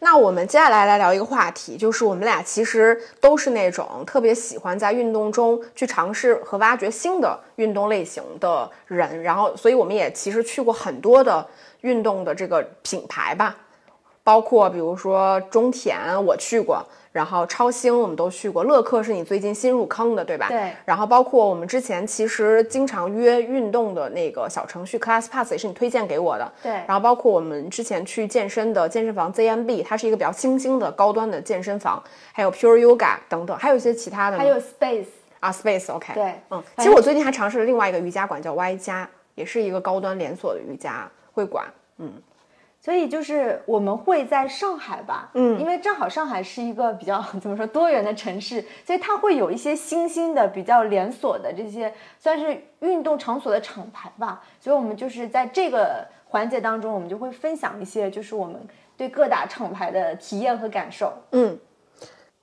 [0.02, 11.46] 那我们接下来来聊一个话题，就是我们俩其实都是那种特别喜欢在运动中去尝试和挖掘新的运动类型的人，然后，所以我们也其实去过很多的
[11.82, 13.58] 运动的这个品牌吧，
[14.24, 20.48] 包括比如说中田我去过，然后超星我们都去过，乐客是你最近新入坑的对吧？
[20.48, 26.52] 对然后包括我们之前其实经常约运动的那个小程序 Class Pass 也是你推荐给我的。
[26.62, 34.44] 对然后包括我们之前去健身的健身房 ZMB，它是一个比较新兴的高端的健身房，还有 Pure Yoga 等等，还有一些其他的呢。
[34.44, 35.08] 还有 Space，
[35.40, 36.14] 啊 Space OK。
[36.14, 41.66] 对嗯，其实我最近还尝试了另外一个瑜伽馆叫 Y 加，也是一个高端连锁的瑜伽会馆。
[42.90, 58.60] 所以就是我们会在上海吧，嗯，因为正好上海是一个比较 怎么说多元的城市，所以它会有一些新兴的比较连锁的这些算是运动场所的厂牌吧，所以我们就是在这个环节当中，我们就会分享一些就是我们
[58.98, 61.14] 对各大厂牌的体验和感受。
[61.34, 61.60] 嗯。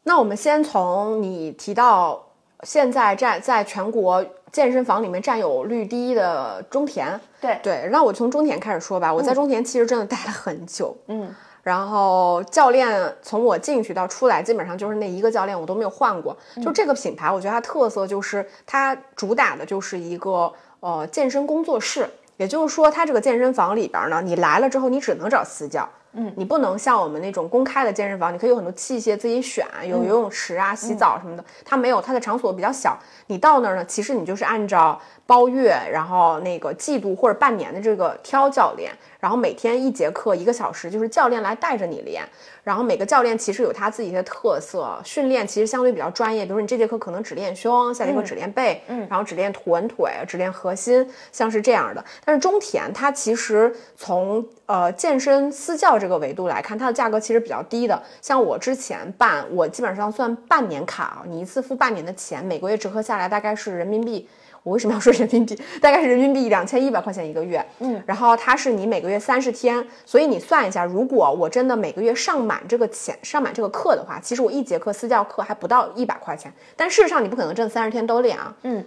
[0.04, 2.24] 那我们先从你提到
[2.62, 9.12] 现在占在全国健身房里面占有率第一的中田，对对，那我从中田开始说吧。
[9.12, 16.36] 我在中田其实真的待了很久，嗯，然后教练从我进去到出来，基本上就是那一个教练，我都没有换过。
[16.62, 25.88] 就这个品牌，我觉得它特色就是它主打的就是一个呃健身工作室，也就是说，它这个健身房里边呢，你来了之后，你只能找私教。
[26.18, 31.44] 嗯，你不能像我们那种公开的健身房，你可以有很多器械自己选，有游泳池啊、洗澡什么的。
[31.62, 32.98] 它没有，它的场所比较小。
[33.26, 42.22] 你到那儿呢，其实你就是按照包月，然后那个季度或者半年的这个挑教练，然后每天一节课一个小时，就是教练来带着你练。
[42.62, 46.44] 然后每个教练其实有他自己的特色，训练其实相对比较专业。
[46.44, 52.04] 比如说你这节课可能只练胸，下节课只练背，嗯，然后只练臀腿，只练核心，像是这样的。
[52.24, 58.02] 但是中田他其实从呃健身私教这个维度来看，它的价格其实比较低的。
[58.20, 64.28] 像我之前办，我基本上算半年卡啊，你一次付半年的钱，每个月折合下来大概是人民币。
[64.66, 65.56] 我为什么要说人民币？
[65.80, 67.64] 大概是人民币两千一百块钱一个月。
[67.78, 76.52] 嗯，然后它是你每个月三十天，所以你算一下，如果我真的每个月上满这个钱，上满这个课的话，其实我一节课私教课还不到一百块钱。
[76.74, 78.52] 但事实上你不可能挣三十天都练啊。
[78.64, 78.84] 嗯，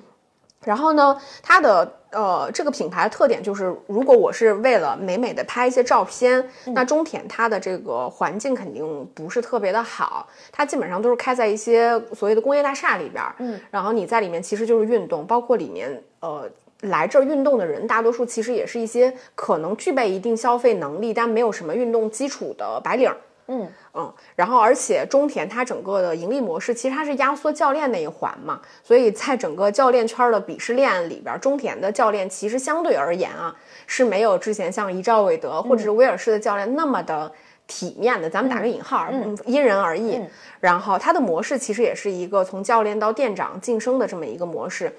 [0.64, 16.50] 然后呢，它的呃这个品牌的特点就是，如果我是为了美美的拍一些照片，那中田它的这个环境肯定不是特别的好，它基本上都是开在一些所谓的工业大厦里边，嗯，然后你在里面其实就是运动，包括里面呃。
[16.84, 23.14] 来这儿运动的人，大多数其实也是一些可能具备一定消费能力，但没有什么运动基础的白领。
[23.50, 33.54] 嗯嗯，然后而且中田它整个的盈利模式，其实它是压缩教练那一环嘛，所以在整个教练圈的鄙视链里边，中田的教练其实相对而言啊
[33.88, 37.32] 是没有之前像一兆韦德或者是威尔士的教练那么的
[37.66, 38.30] 体面的。
[38.30, 40.22] 咱们打个引号，嗯，因人而异。
[40.60, 44.96] 然后它的模式其实也是一个从教练到店长晋升的这么一个模式。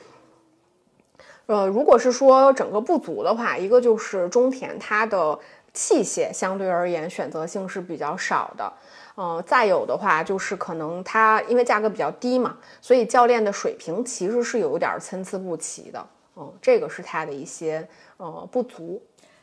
[1.47, 5.37] 呃，如果是说整个不足的话，一个就是中田它的
[5.73, 8.73] 器械相对而言选择性是比较少的，
[9.15, 16.07] 呃，再有的话就是可能它因为价格比较低嘛，所以教练的水平其实是有点参差不齐的，
[16.37, 19.03] 嗯，这个是它的一些呃不足。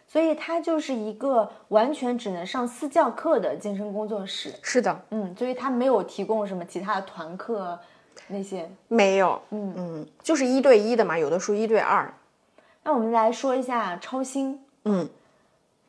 [0.09, 4.53] 所以它就是一个完全只能上私教课的健身工作室。
[4.61, 7.77] 是的，嗯，所以它没有提供什么其他的团课。
[8.29, 12.11] 那些没有，嗯嗯，就是一对一的嘛，有的时候一对二。
[12.83, 15.07] 那我们来说一下超星，嗯，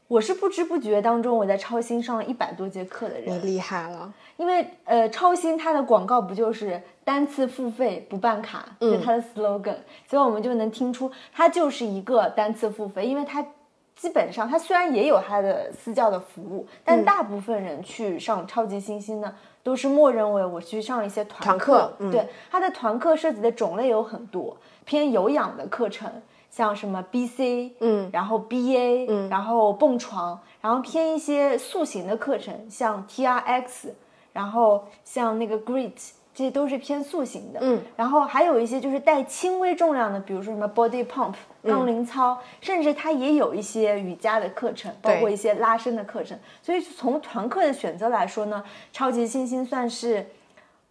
[0.09, 4.13] 我是不知不觉当中我在超星上了一百多节课的人，你厉害了。
[4.39, 9.77] 因为呃，超星它的广告不就是单次付费不办卡，是它的 slogan，
[10.09, 13.45] 所以我们就能听出它就是一个单次付费，因为它
[13.95, 19.35] 基本上它虽然也有它的私教的服务，但大部分人去上超级星星呢。
[19.65, 26.11] 都是默认为我去上一些团课，对它的团课涉及的种类有很多，偏有氧的课程，
[26.51, 33.91] 像什么 BC，嗯，然后 BA，嗯，然后蹦床，然后偏一些塑形的课程，像 TRX，
[34.33, 35.93] 然后像那个 Great。
[36.35, 41.35] 这些都是偏塑形的，嗯，然后还有一些就是带轻微重量的，比如说什么 body pump
[41.65, 46.39] 杠铃操，甚至它也有一些瑜伽的课程，包括一些拉伸的课程。
[46.63, 50.25] 所以从团课的选择来说呢，超级星星算是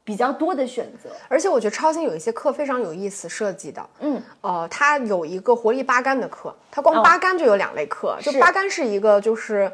[0.08, 1.10] 比较多的选择。
[1.28, 9.70] 而且我觉得超星有一些课非常有意思设计的，嗯，呃，它有一个活力八杆的课，它光八杆就有两类课，就八杆是一个就是。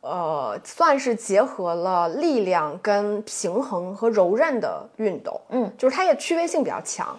[0.00, 7.18] 呃，算是结合了力量跟平衡和柔韧的运动，嗯，就是它也趣味性比较强，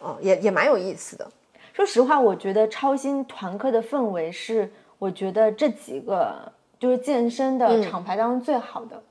[0.00, 1.28] 嗯，也也蛮有意思的。
[1.72, 6.32] 说实话，我觉得超新团课的氛围是，我觉得这几个
[6.78, 9.02] 就是健身的厂牌当中最好的。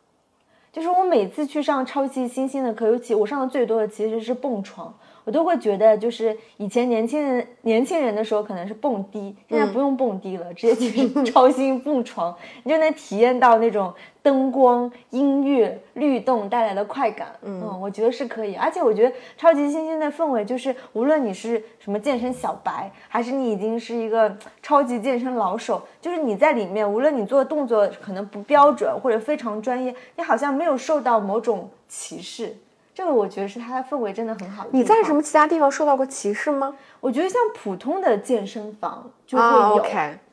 [0.71, 4.93] 就是我每次去上超级星星的课，尤其我上的最多的其实是蹦床。
[5.29, 17.27] 我都会觉得，就是以前年轻人年轻人的时候可能是蹦迪，现在不用蹦迪了，直接去超星蹦床，你就能体验到那种灯光、音乐、律动带来的快感。
[17.43, 18.55] 嗯，我觉得是可以。
[18.55, 32.57] 而且我觉得超级新星的氛围，就是无论你是什么健身小白，还是你已经是一个超级健身老手，就是你在里面，无论你做的动作可能不标准或者非常专业，你好像没有受到某种歧视。
[32.99, 34.67] 这个我觉得是它的氛围真的很好。
[34.71, 36.75] 你在什么其他地方受到过歧视吗？
[36.99, 39.43] 我觉得像普通的健身房就会
[39.77, 39.81] 有，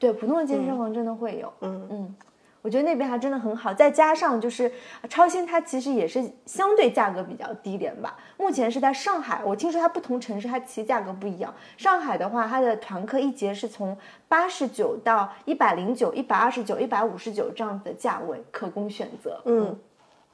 [0.00, 1.52] 对，普通的健身房真的会有。
[1.60, 2.14] 嗯嗯，
[2.62, 3.72] 我觉得那边还真的很好。
[3.72, 4.68] 再加上就是
[5.08, 8.16] 超新，它其实也是相对价格比较低点吧。
[8.36, 11.54] 目前是在上海，我听说它不同城市它其实价格不一样。
[11.76, 13.96] 上海的话，它的团课一节是从
[14.26, 19.40] 八十九到一百零九、一百二十九、一百五十九这样子的价位可供选择。
[19.44, 19.78] 嗯，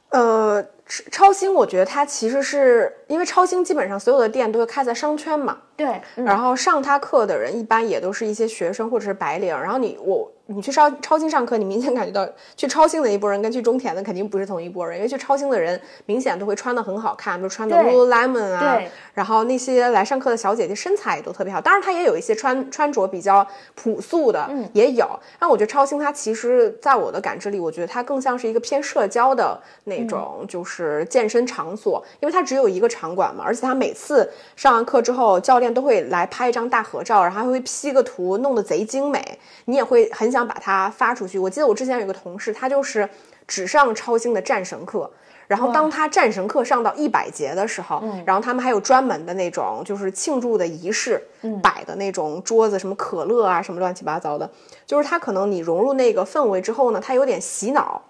[0.08, 0.64] 呃。
[0.86, 6.24] 超星，我觉得它其实是因为超星基本上所有的店都会开在商圈嘛，对，嗯。
[6.24, 24.68] 然后上他课的人一般也都是一些学生或者是白领，然后你我你去超超星上课，你明显感觉到去超星的一波人跟去中田的肯定不是同一波人，因为去超星的人明显都会穿的很好看，比如穿的对 Lululemon 啊对，然后那些来上课的小姐姐身材也都特别好，当然她也有一些穿穿着比较朴素的，嗯。
[24.74, 25.08] 也有。
[25.38, 30.71] 但我觉得超星它其实在我的感知里，我觉得它更像是一个偏社交的那种，就是
[31.08, 41.38] 健身场所，因为它只有一个场馆嘛，而且它每次上完课之后，教练都会来拍一张大合照，然后还会 P 个图，弄得贼精美，你也会很想把它发出去。
[41.38, 43.08] 我记得我之前有个同事，他就是
[43.46, 45.10] 只上超星的战神课。
[45.48, 51.22] 然后当他战神课上到一百节的时候，然后他们还有专门的那种就是庆祝的仪式，
[51.62, 54.48] 摆的那种桌子，什么可乐啊，什么乱七八糟的，
[54.86, 58.00] 就是他可能你融入那个氛围之后呢，他有点洗脑，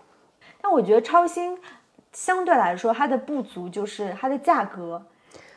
[0.61, 1.59] 但我觉得超星
[2.13, 5.03] 相对来说它的不足就是它的价格，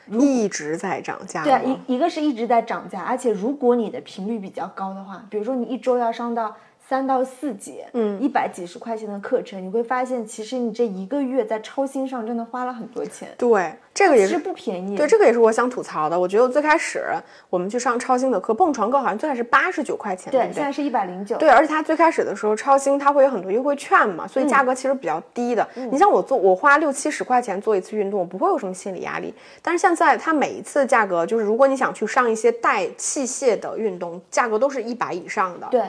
[0.08, 6.56] 一直在涨价对一一个是一直在涨价，而且如果你的频率比较高的话，比如说你一周要上到
[6.88, 14.96] 三到四节，嗯，一百几十块钱的课程，你会发现其实你这一个月在超星上真的花了很多钱，对，这个也是不便宜。
[14.96, 16.20] 对，这个也是我想吐槽的。
[16.20, 17.04] 我觉得最开始
[17.50, 20.48] 我们去上超星的课，蹦床课好像最开始八十九块钱，对对？
[20.50, 21.38] 对现在是一百零九。
[21.38, 25.68] 对，而且它最开始的时候，超星它会有很多优惠券嘛，所以价格其实比较低的。
[25.92, 29.34] 你像我做，我花六七十块钱做一次运动，我不会有什么心理压力。
[29.64, 35.68] 但是现在它每一次价格，就是如果你想去上一些带器械的运动，价格都是一百以上的。
[35.72, 35.82] 对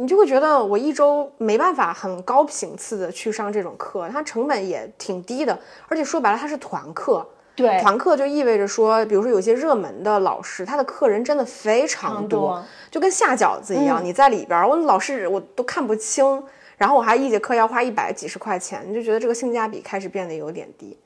[0.00, 7.26] 你就会觉得我一周没办法很高频次的去上这种课，它成本也挺低的，而且说白了它是团课。
[7.56, 16.40] 对，团课就意味着说，比如说有些热门的老师，他的客人真的非常常多，多就跟下饺子一样，你在里边儿，我老师我都看不清，
[16.76, 20.96] 然后我还一节课要花一百几十块钱，你就觉得这个性价比开始变得有点低。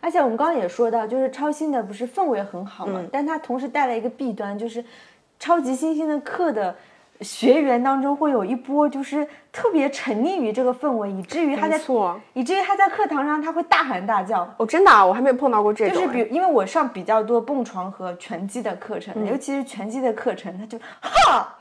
[0.00, 4.84] 而且我们刚刚也说到，就是超新的不是氛围很好嗯嘛，但它同时带来一个弊端，就是
[5.38, 6.74] 超级新星的课的
[7.20, 14.48] 学员当中会有一波就是特别沉溺于这个氛围，以至于他在错，以至于他在课堂上他会大喊大叫。
[14.56, 15.94] 哦，真的、啊，我还没有碰到过这种。
[15.94, 21.58] 就是比，因为我上比较多蹦床和拳击的课程，嗯尤其是拳击的课程，他就哈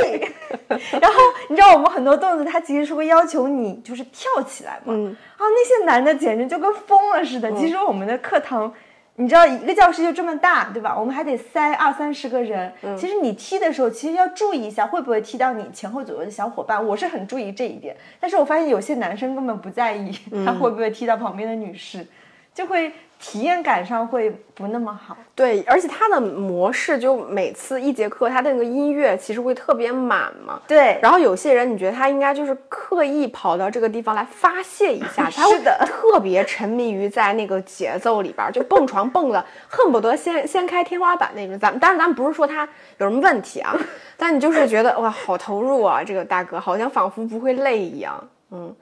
[0.00, 0.30] 嘿，
[1.00, 7.52] 然后你知道我们很多动作，他其实是会要求你就是跳起来嘛，嗯啊，那些男的简直就跟疯了似的。
[7.54, 8.72] 其实我们的课堂。
[9.20, 10.96] 你知道一个教室就这么大，对吧？
[10.96, 12.72] 我们还得塞二三十个人。
[12.82, 16.82] 嗯其实你踢的时候，其实要注意一下会不会踢到你前后左右的小伙伴。
[16.84, 22.06] 我是很注意这一点，但是我发现有些男生根本不在意嗯他会不会踢到旁边的女士，
[22.54, 25.16] 就会体验感上会不那么好。
[25.34, 30.60] 对，而且它的模式就每次一节课，它的那个音乐其实会特别满嘛。
[30.66, 41.58] 对，然后有些人，你觉得他应该就是刻意跑到这个地方来发泄一下， 他会的特别沉迷于在那个节奏里边儿，就蹦床蹦的恨不得掀掀开天花板那种。
[41.58, 43.76] 咱们当然，咱们不是说他有什么问题啊，
[44.16, 48.28] 但你就是觉得哇，好投入啊，这个大哥好像仿佛不会累一样。
[48.50, 48.74] 嗯，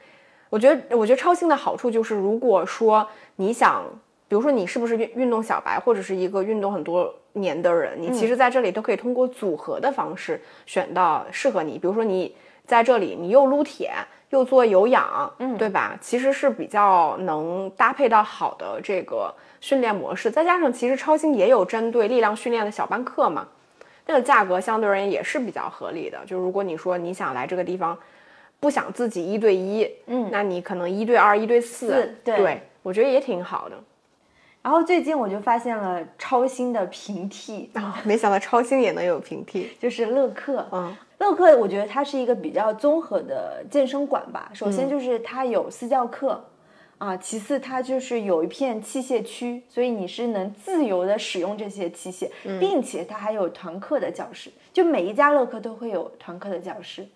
[0.49, 3.07] 我觉得，我觉得超星的好处就是，如果说
[3.37, 3.84] 你想，
[4.29, 11.79] 比如说你是不是运运动小白，或者是一个运动很多年的人，你其实在这里都可以通过组合的方式选到适合你。
[11.79, 13.93] 比如说你在这里，你又撸铁
[14.31, 15.97] 又做有氧，嗯，对吧？
[16.01, 20.29] 其实是比较能搭配到好的这个训练模式。
[20.31, 23.47] 再加上其实超星也有针对力量训练的小班课嘛，
[24.07, 26.18] 那个价格相对而言也是比较合理的。
[26.27, 27.97] 就如果你说你想来这个地方，
[28.59, 33.77] 不想自己一对一，嗯，那你可能一对二、一对四，四对我觉得也挺好的。
[34.67, 40.67] 然后最近我就发现了超星的平替，啊、没想到超星也能有平替，就是乐课。
[40.73, 44.51] 嗯，乐课我觉得它是一个比较综合的健身馆吧。
[44.53, 46.45] 首嗯先就是它有私教课。
[46.99, 57.07] 啊，其次它就是有一片器械区，所以你是能自由的使用这些器械，嗯并且它还有团课的教室，就每一家乐课都会有团课的教室，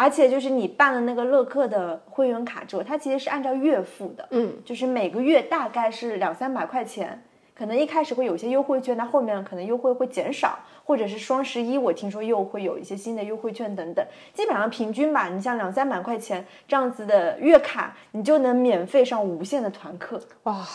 [0.00, 7.22] 而且就是你办了那个乐课的会员卡之后，它其实是按照月付的，嗯，就是每个月大概是两三百块钱，
[7.54, 14.02] 可能一开始会有一些优惠券，那后面可能优惠会减少，或者是双十一，我听说又会有一些新的优惠券等等。
[14.32, 20.18] 基本上平均吧，你像两三百块钱这样子的月卡，你就能免费上无限的团课。
[20.44, 20.66] 哇，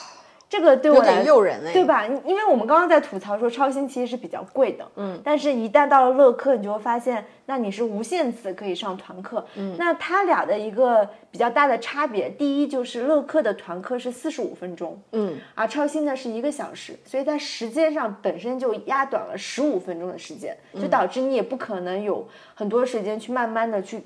[0.56, 1.84] 这个对我有点来诱人哎，对？
[1.84, 2.06] 吧？
[2.06, 24.02] 因因为我们刚刚在吐槽说超新其实是比较贵的，嗯，但是一旦到了乐课，你就会发现，那你是无限次可以上团课，嗯，那它俩的一个比较大的差别，第一就是乐课的团课是四十五分钟，嗯，而超新呢是一个小时，所以在时间上本身就压短了十五分钟的时间，就导致你也不可能有很多时间去慢慢的去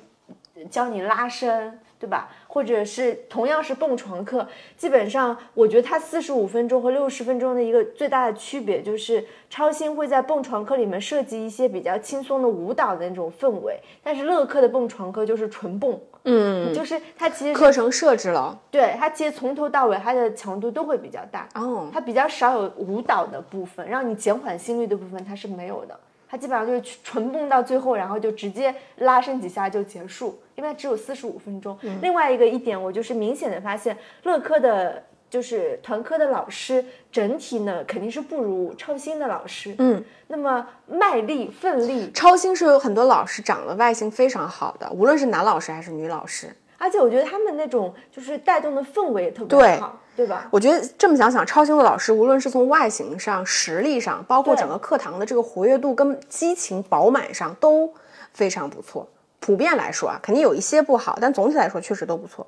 [0.72, 2.30] 教你拉伸，对吧？
[2.52, 26.00] 或者是同样是蹦床课，基本上我觉得它四十五分钟和六十分钟的一个最大的区别就是，超星会在蹦床课里面设计一些比较轻松的舞蹈的那种氛围，但是乐课的蹦床课就是纯蹦，嗯，就是它其实课程设置了对它其实从头到尾它的强度都会比较大，哦，它比较少有舞蹈的部分，让你减缓心率的部分它是没有的。
[26.30, 31.76] 它基本上就是纯蹦到最后，然后就直接拉伸几下就结束，因为它只有四十五分钟。
[32.02, 39.74] 另外一个一点，我就是明显的发现，乐科的，就是团科的老师整体呢肯定是不如超星的老师。
[39.80, 46.56] 嗯，那么卖力、奋力，超星是有很多老师长得外形非常好的，无论是男老师还是女老师。
[46.80, 50.48] 而且我觉得他们那种就是带动的氛围也特别好，对吧？
[50.50, 57.94] 我觉得这么想想，超星的老师无论是从外形上、实力上，包括整个课堂的这个活跃度跟激情饱满上都
[58.34, 59.08] 非常不错。
[59.40, 62.48] 普遍来说啊，肯定有一些不好，但总体来说确实都不错。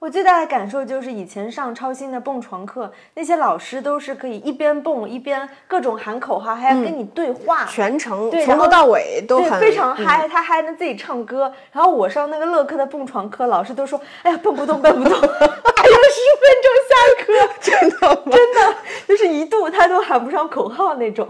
[0.00, 11.52] 我最大的感受就是，以前上超新的蹦床课，那些老师都是可以一边蹦一边各种喊口号，还要跟你对话，全程对从头到尾都很对非常嗯嗨，他还能自己唱歌。
[11.70, 16.94] 然后我上那个乐课的蹦床课，老师都说：“哎呀，蹦不动，蹦不动， 还有十分钟下
[17.26, 17.32] 课。
[17.60, 18.74] ”真的吗真的
[19.06, 21.28] 就是一度他都喊不上口号那种，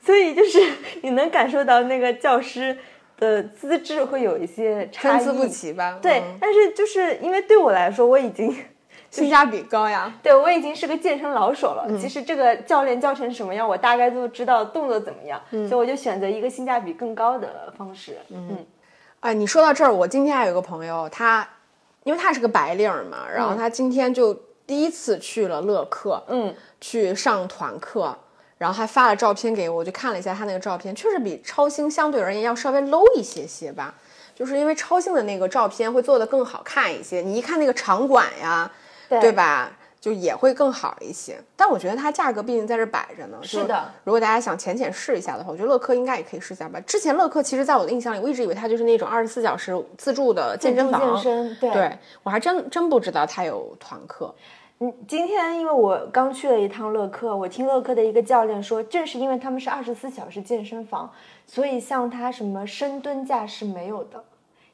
[0.00, 0.60] 所以就是
[1.02, 2.78] 你能感受到那个教师
[3.18, 5.98] 的资质会有一些，参差不齐吧？
[6.02, 8.54] 对，嗯但是就是因为对我来说，我已经
[9.10, 10.12] 性价比高呀。
[10.22, 12.00] 对我已经是个健身老手嗯了。
[12.00, 18.16] 其实这个教练教成什么样，我大概都知道动作怎么样，嗯所以我就选择一个性价比更高的方式。
[18.30, 18.64] 嗯
[19.20, 21.48] 哎，你说到这儿，我今天还有个朋友，他
[22.02, 24.34] 因为他是个白领儿嘛，然后他今天就
[24.66, 28.14] 第一次去了乐课，嗯，去上团课，
[28.58, 33.94] 然后还发了照片给我，我就看了一下他那个照片，确实比超星相对而言要稍微 low 一些些吧。
[34.34, 38.70] 就是因为超星的那个照片会做得更好看一些，你一看那个场馆呀，
[39.08, 39.70] 对对吧？
[40.00, 41.40] 就也会更好一些。
[41.56, 43.38] 但我觉得它价格毕竟在这摆着呢。
[43.40, 43.90] 是的。
[44.04, 46.78] 如果大家想浅浅试一下的话，我觉得乐客应该也可以试一下吧。
[46.80, 51.14] 之前乐客其实在我的印象里，我一直以为它就是那种二十四小时自助的健身房。
[51.14, 54.34] 健身对对我还真真不知道它有团课。
[54.80, 61.10] 嗯，今天因为我刚去了一趟乐课，我听乐课的一个教练说，正是因为他们是二十四小时健身房，
[61.46, 64.22] 所以像他什么深蹲架是没有的。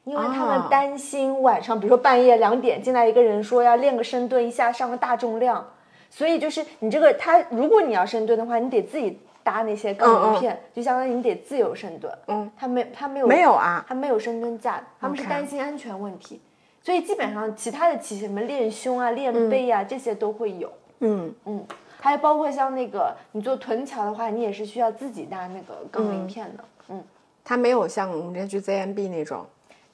[0.03, 0.57] 因为他啊。
[0.57, 5.63] 们担心晚上，比如说半夜两点进来一个人说要练个深蹲，一下上个大重量，
[6.09, 12.11] 所以就是你这个他，如果你要深蹲的话，你得自己搭那些杠铃片，就相当于你得自由深蹲。
[12.27, 13.85] 嗯，他没他没有没有啊。
[13.87, 16.41] 他没有深蹲架，他们是担心安全问题，
[16.83, 20.71] 所以基本上其他的器械，什么练胸啊、练背啊、这些都会有。
[20.99, 21.65] 嗯，嗯，
[21.99, 26.63] 还有包括像那个你做臀桥的话，你也是需要自己搭那个杠铃片的。
[26.89, 27.03] 嗯，
[27.43, 29.45] 它没有像我们这去 ZMB 那种。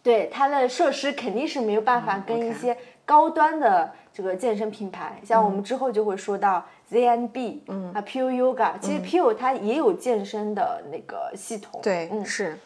[0.01, 11.81] 对，它的设施肯定是没有办法跟一些高端的这个健身品牌，像我们之后就会说到 ZNB，嗯啊 Pure Yoga，其实 Pure 它也有健身的那个系统。
[11.83, 12.57] 对，嗯，是。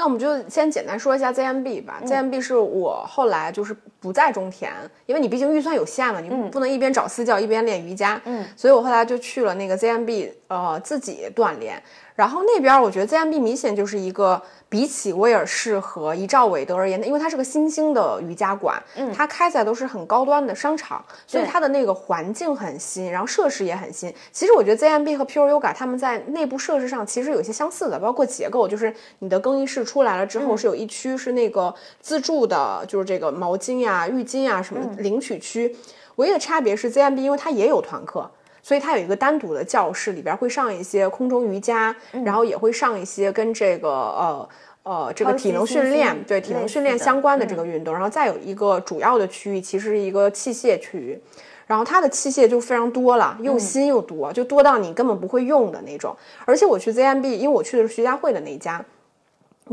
[0.00, 2.00] 那我们就先简单说一下 ZMB 吧。
[2.06, 4.72] ZMB 是我后来就是不在中田，
[5.04, 8.18] 因为你毕竟预算有限嘛，你不能一边找私教一边练瑜伽。
[8.24, 11.82] 嗯，所以我后来就去了那个 ZMB，呃，自己锻炼。
[12.20, 24.14] 然后那边我觉得 ZMB 明显就是一个比起威尔士和一兆韦德而言，因为它是个新兴的瑜伽馆，嗯，它开在都是很高端的商场，所以它的那个环境很新，然后设施也很新。
[24.30, 35.74] 其实我觉得 ZMB 和 Pure Yoga 他们在内部设施上其实有些相似的，包括结构，就是你的更衣室出来了之后是有一区是那个自助的，就是这个毛巾呀、浴巾呀什么领取区。
[36.16, 38.30] 唯一的差别是 ZMB，因为它也有团课。
[38.70, 41.92] 所以它有一个单独的教室，里边会上一些空中瑜伽，
[42.24, 44.48] 然后也会上一些跟这个呃
[44.84, 51.20] 呃这个体能训练，对体能训练相关的这个运动，然后再有一个主要的区域，其实是一个器械区域。
[51.66, 56.16] 然后它的器械就非常多了，又新又多，就多到你根本不会用的那种。
[56.44, 58.84] 而且我去 ZMB，因为我去的是徐家汇的那一家，我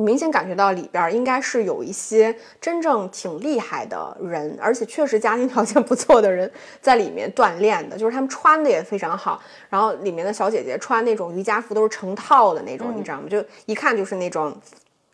[0.03, 13.27] 明显感觉到里边儿应该是有一些真正挺厉害的人，而且确实家庭条件不错的人在里面锻炼的，就是他们穿的也非常好，然后里面的小姐姐穿那种瑜伽服都是成套的那种，你知道吗？
[13.29, 14.55] 就一看就是那种。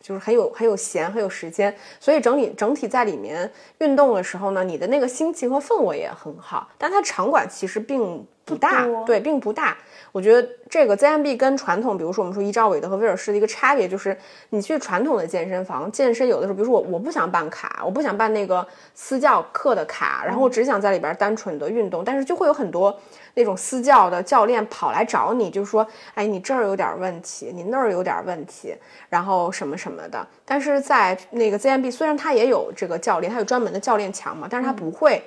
[0.06, 6.68] 就是很有很有闲，很有时间，所以整体整体在里面运动的时候呢，你的那个心情和氛围也很好。
[6.78, 9.78] 但它场馆其实并不大，多对，并不大。
[10.12, 14.16] 我觉得这个 ZMB 跟传统，比如说我们说伊兆韦德和威尔士的一个差别，就是
[14.50, 22.96] 你去传统的健身房健身，有的时候，比如说我我不想办卡，我不想办那个私教课的卡，然后我只想在里边单纯的运动，但是就会有很多
[23.34, 28.76] 那种私教的教练跑来找你，就是说，哎，你这儿有点问题，你那儿有点问题，
[29.10, 30.28] 然后什么什么的。
[30.46, 35.24] 但是在那个 ZMB，虽然它也有这个教练，它有专门的教练墙嘛，但是它不会。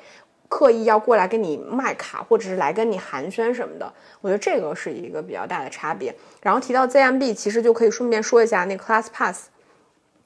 [0.48, 6.14] 刻意要过来跟你卖卡，或者是来跟你寒暄什么的，我觉得这个是一个比较大的差别。
[6.42, 9.48] 然后提到 ZMB，其实就可以顺便说一下那 Class Pass，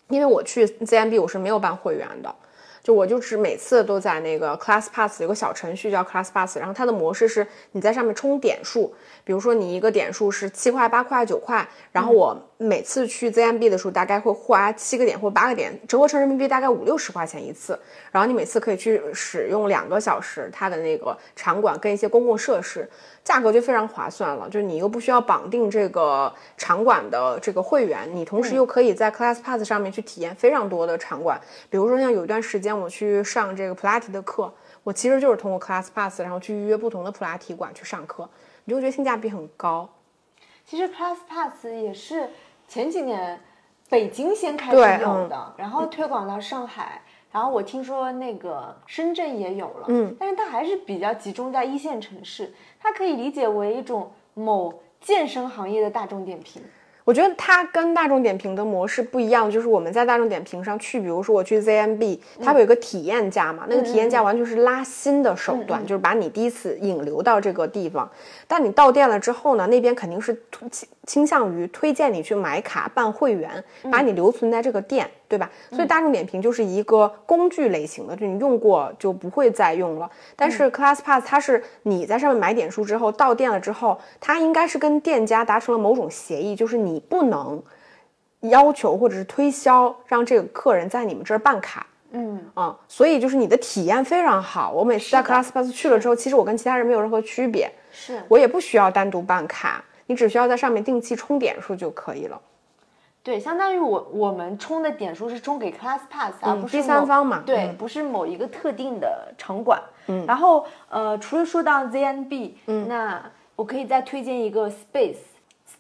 [0.08, 2.34] 因为我去 ZMB 我是没有办会员的，
[2.82, 8.94] 就我就只每次都在那个 Class Pass 有个小程序叫 Class Pass，然后它的模式是你在上面充点数，
[9.31, 17.78] 比如说你一个点数是七块、八块、九块，然后我每次去 ZMB 的时候大概会花七个点或八个点，折合成人民币大概五六十块钱一次，
[18.11, 22.91] 然后你每次可以去使用两个小时它的那个场馆跟一些公共设施，
[23.22, 34.53] 价格就非常划算了，就是你又不需要绑定这个场馆的这个会员，你同时又可以在 Class Pass 上面去体验非常多的场馆，比如说像有一段时间我去上这个普拉提的课，
[34.83, 38.28] 我其实就是通过 Class Pass 然后去预约不同的普拉提馆去上课，
[38.64, 39.88] 你就会觉得性价比很高。
[40.64, 42.30] 其实 Plus Pass 也是
[42.68, 43.40] 前几年
[43.88, 47.02] 北京先开始有的，然后推广到上海，
[47.32, 56.62] 然后我听说那个深圳也有了，嗯，但是它还是比较集中在一线城市，它可以理解为一种某健身行业的大众点评。
[57.11, 68.08] 我觉得它跟大众点评的模式不一样，就是我们在大众点评上去，比如说我去 ZMB，它会有一个体验价嘛，那个体验价完全是拉新的手段，就是把你第一次引流到这个地方。
[68.46, 70.40] 但你到店了之后呢，那边肯定是
[70.70, 75.49] 倾倾向于推荐你去买卡办会员，把你留存在这个店，对吧？
[75.70, 80.11] 所以大众点评就是一个工具类型的，就你用过就不会再用了。
[80.35, 87.62] 但是 Class Pass 它是你在上面买点数之后，到店了之后，它应该是跟店家达成了某种协议，就是你不能
[88.41, 91.87] 要求或者是推销让这个客人在你们这儿办卡。
[92.11, 94.72] 嗯，啊、所以就是你的体验非常好。
[94.72, 102.41] 我每次在 Class Pass 去了之后，其实我跟其他人没有任何区别，是我也不需要单独办卡，你只需要在上面定期充点数就可以了。
[103.22, 109.80] 对，相当于我我们充的点数是充给 Class Pass，、而不是第三方嘛对，嗯不是某一个特定的场馆。
[110.06, 113.22] 嗯，然后呃，除了说到 ZNB，嗯，那
[113.56, 115.16] 我可以再推荐一个 Space。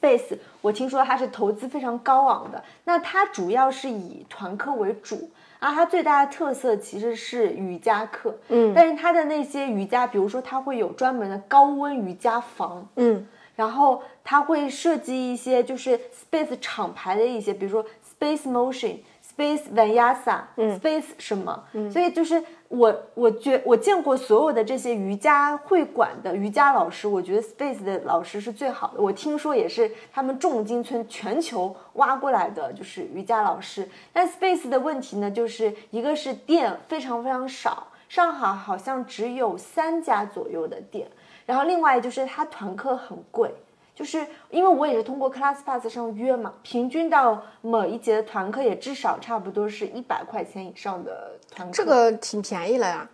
[0.00, 13.26] Space，我听说它是投资非常高昂的，那它主要是以团课为主，而它最大的特色其实是瑜伽课，嗯，但是它的那些瑜伽，比如说它会有专门的高温瑜伽房，嗯，
[13.60, 16.00] 然后它会设计一些就是
[16.32, 17.84] Space 厂牌的一些，比如说
[18.18, 19.00] Space Motion、
[19.36, 29.02] Space Vinyasa、Space 什么，所以就是我我觉我见过所有的这些瑜伽会馆的瑜伽老师，我觉得 Space 的老师是最好的。
[29.02, 33.86] 我听说也是他们重金村全球挖过来的，就是瑜伽老师。
[34.10, 41.06] 但 Space 的问题呢，就是一个是店非常非常少，上海好像只有三家左右的店，
[41.50, 43.52] 然后另外就是它团课很贵。
[43.92, 51.74] 就是因为我也是通过 Class Pass 上约嘛，平均到某一节的团课也至少差不多是一百块钱以上的团课。
[51.74, 53.06] 这个挺便宜了呀。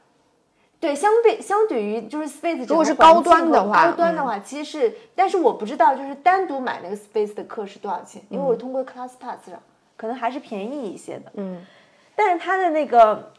[0.78, 9.60] 对，相对相对于就是 Space，如果是高端的话高端的话其实是，但是我不知道就是单独买那个 Space 的课是多少钱，因为我通过 Class Pass 上，
[9.96, 11.32] 可能还是便宜一些的。
[11.34, 11.64] 嗯，
[12.14, 13.32] 但是它的那个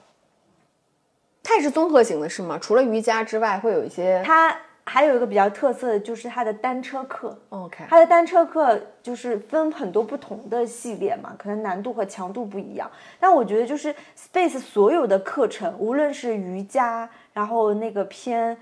[1.42, 2.60] 它也是综合型的，是吗？
[2.60, 4.22] 除了瑜伽之外，会有一些。
[4.26, 4.54] 它
[4.90, 7.38] 还有一个比较特色的就是它的单车课。
[7.50, 12.90] OK，它的单车课就是分很多不同的系列嘛，可能难度和强度不一样。
[13.20, 18.56] 但我觉得就是 Space 所有的课程，无论是瑜伽，然后那个偏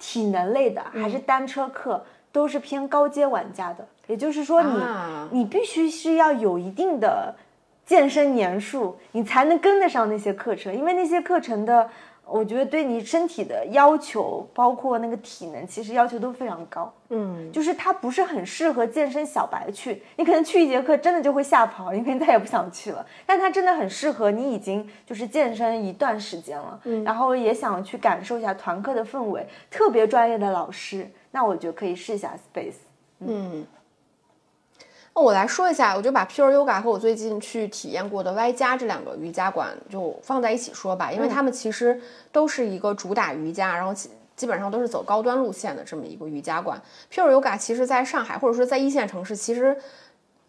[0.00, 3.86] 体能类的，还是单车课，都是偏高阶玩家的。
[4.08, 7.32] 也就是说你，啊你必须是要有一定的
[7.86, 11.88] 健身年数，你才能跟得上那些课程，因为那些课程的。
[12.30, 16.92] 我觉得对你身体的要求，包括那个体能，其实要求都非常高。
[17.10, 23.04] 嗯，就是它不是很适合健身小白去，你可能去一节课真的就会吓跑，你可能再也不想去了。
[23.24, 32.74] 但它真的很适合你已经就是健身一段时间了，然后也想去感受一下团课的氛围，特别专业的老师，那我觉得可以试一下 Space。
[35.18, 42.00] 那我来说一下，我就把 Pure Yoga 和我最近去体验过的 Y 加这两个瑜伽馆就放在一起说吧，因为他们其实
[42.30, 46.80] 都是一个主打瑜伽，然后其基本上都是走高端路线的这么一个瑜伽馆。
[47.12, 49.76] Pure Yoga 其实在上海或者说在一线城市，其实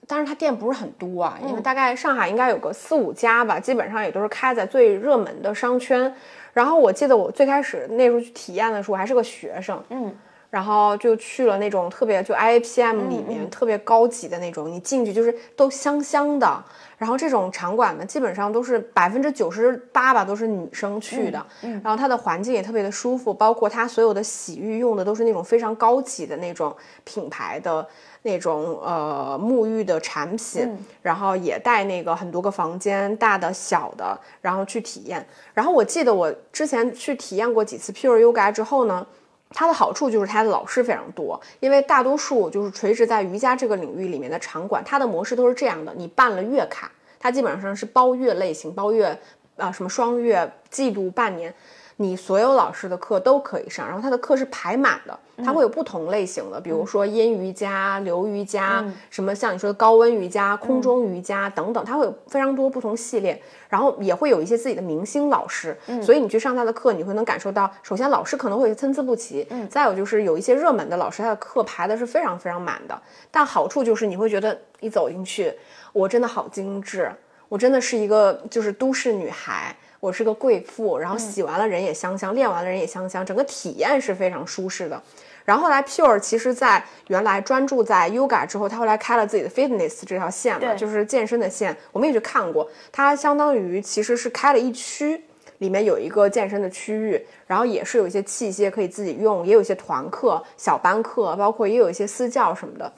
[0.06, 6.14] 但是它店不是很多啊，因为大概上海应该有个四五家吧，基本上也都是开在最热门的商圈。
[6.54, 10.16] 然后我记得我最开始那时候去体验的时候，我还是个学生，嗯，
[10.50, 16.64] 然后就去了那种特别就 IAPM 里面特别高级的那种，你进去就是都香香的。
[16.98, 21.46] 然后这种场馆呢，基本上都是百分之九十八吧，都是女生去的。
[21.62, 26.76] 然后它的环境也特别的舒服，包括它所有的洗浴用的都是那种非常高级的那种
[27.06, 27.88] 品牌的
[28.24, 30.78] 那种呃沐浴的产品。
[31.02, 35.26] 然后也带那个很多个房间，大的小的，然后去体验。
[35.54, 39.06] 然后我记得我之前去体验过几次 Pure Yoga 之后呢。
[39.50, 49.18] 它的好处就是它的老师非常多，因为大多数就是垂直在瑜伽这个领域里面的场馆，它的模式都是这样的：你办了月卡，它基本上是包月类型，包月
[49.58, 51.54] 啊什么双月、季度、半年。
[52.02, 72.98] 你所有老师的课都可以上，然后他的课是排满的，他会有不同类型的，比如说阴瑜伽、流瑜伽，什么像你说的高温瑜伽、空中瑜伽等等，他会有非常多不同系列，然后也会有一些自己的明星老师，所以你去上他的课，你会能感受到，首先老师可能会参差不齐，再有就是有一些热门的老师，他的课排的是非常非常满的，
[73.30, 75.54] 但好处就是你会觉得一走进去，
[75.92, 77.12] 我真的好精致，
[77.50, 79.76] 我真的是一个就是都市女孩。
[80.00, 85.02] 我是个贵妇，然后洗完了人也香香，练完了人也香香，整个体验是非常舒适的。
[85.44, 91.76] 然后后来 Pure 其实在原来专注在 Yoga 之后，他后来开了自己的 Fitness 这条线嘛，就是健身的线。
[91.92, 95.22] 我们也去看过，它相当于其实是开了一区，
[95.58, 102.92] 里面有一个健身的区域，然后也是有一些器械可以自己用，也有一些团课、小班课，包括也有一些私教什么的。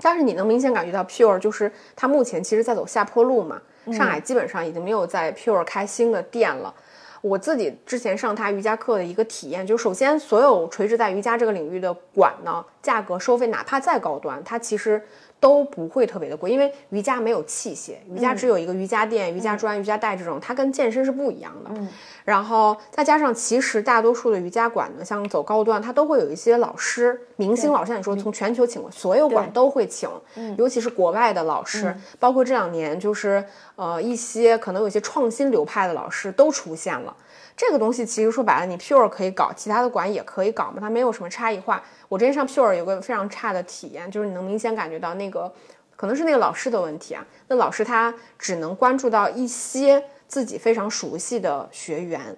[0.00, 3.60] 但是你能明显感觉到 Pure 就是它目前其实在走下坡路嘛。
[3.92, 6.72] 上海基本上已经没有在 Pure 开新的店了。
[7.20, 15.02] 我自己之前上他瑜伽课的一个体验，就首先所有垂直在瑜伽这个领域的馆呢，价格收费哪怕再高端，它其实。
[15.44, 21.70] 都不会特别的贵，因为瑜伽没有器械，瑜伽只有一个瑜伽垫、瑜伽砖、瑜伽带这种，它跟健身是不一样的。
[21.74, 21.86] 嗯，
[22.24, 30.08] 然后再加上，其实大多数的瑜伽馆呢，像走高端，它都会有一些老师、明星老师，像你说从全球请过，所有馆都会请，
[30.56, 33.44] 尤其是国外的老师，包括这两年就是
[33.76, 37.14] 呃一些可能有些创新流派的老师都出现了。
[37.56, 41.80] 这个东西其实说白了，你 Pure 可以搞，其他的馆也可以搞嘛，它没有什么差异化。
[42.08, 45.52] 我之前上 Pure 有个非常差的体验，就是你能明显感觉到那个
[45.94, 47.24] 可能是那个老师的问题啊。
[47.46, 52.36] 那老师他只能关注到一些自己非常熟悉的学员，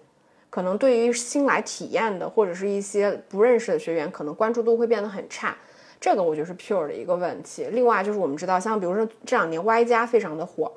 [0.50, 5.56] 可能对于新来体验的或者是一些不认识的学员，可能关注度会变得很差。
[5.98, 7.64] 这个我觉得是 Pure 的一个问题。
[7.70, 10.70] 另外就是我们知道，像比如说这两年 Y 加非常的火。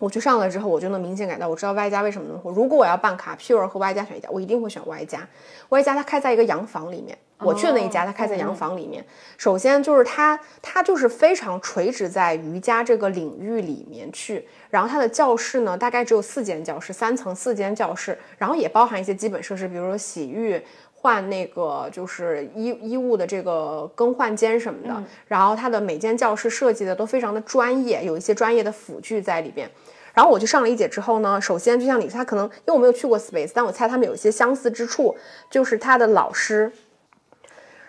[0.00, 2.50] 我去上了之后，我就能明显感到，我知道 Y 加为什么能火。
[2.50, 5.26] 如果我要办卡，Pure 和 Y 加选一家，我一定会选 Y 加。
[5.68, 9.04] Y 加它开在一个洋房里面，我去的那一家它开在洋房里面。
[9.38, 14.44] 首先就是它，它就是非常垂直在瑜伽这个领域里面去。
[14.68, 20.60] 然后它的教室呢，大概只有四间教室，三层四间教室，然后也包含一些基本设施，比如说洗浴、
[20.92, 25.02] 换那个就是衣衣物的这个更换间什么的。
[25.28, 29.70] 然后它的每间教室设计的都非常的专业，有一些专业的辅具在里边。
[30.14, 35.16] 然后我去上了一节之后呢，首先就像你，他可能因为我没有去过 Space，但我猜他们有一些相似之处，
[35.50, 36.70] 就是他的老师，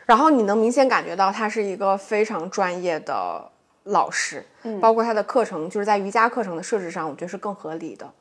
[0.07, 3.47] 然后你能明显感觉到他是一个非常专业的
[3.83, 8.11] 老师，嗯，包括他的课程，就是在瑜伽课程的设置上，我觉得是更合理的，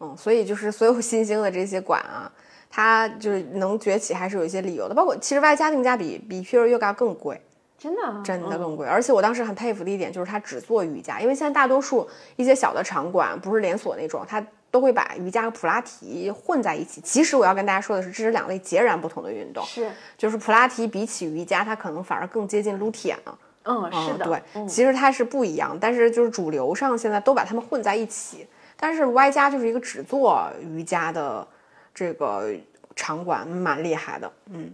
[0.00, 2.30] 嗯，所以就是所有新兴的这些馆啊，
[2.68, 7.40] 它就是能崛起还是有一些理由的，包括其实 Y 加定价比比 Pure Yoga 更贵。
[7.84, 17.02] 真的真的更贵，而且我当时很佩服的一点就是他只做瑜伽，因为现在大多数一些小的场馆不是连锁那种，他都会把瑜伽和普拉提混在一起。
[17.02, 19.62] 其实我要跟大家说的是，这是两类截然不同的运动。
[19.66, 23.38] 是，就是普拉提比起瑜伽，它可能反而更接近撸铁呢。
[23.64, 28.46] 嗯，是的，对，其实它是不一样，但是就是主流上现在都把它们混在一起。
[28.78, 31.46] 但是 Y 加就是一个只做瑜伽的
[31.94, 32.50] 这个
[32.96, 34.72] 场馆，蛮厉害的，嗯。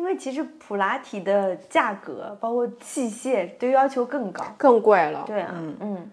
[0.00, 5.24] 因为其实普拉提的价格，包括器械，都要求更高，更贵了。
[5.26, 6.10] 对啊，嗯，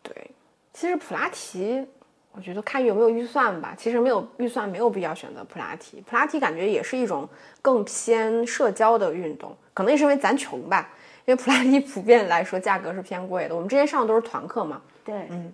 [0.00, 0.30] 对。
[0.72, 1.84] 其实普拉提，
[2.30, 3.74] 我觉得看有没有预算吧。
[3.76, 6.00] 其实没有预算，没有必要选择普拉提。
[6.02, 7.28] 普拉提感觉也是一种
[7.60, 10.88] 更偏社交的运动，可能也是因为咱穷吧。
[11.24, 13.56] 因为普拉提普遍来说价格是偏贵的。
[13.56, 14.80] 我们之前上的都是团课嘛。
[15.04, 15.52] 对，嗯。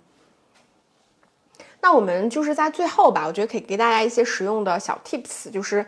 [1.81, 5.87] 那我们就是在最后吧，我觉得可以给大家一些实用的小 tips，就是。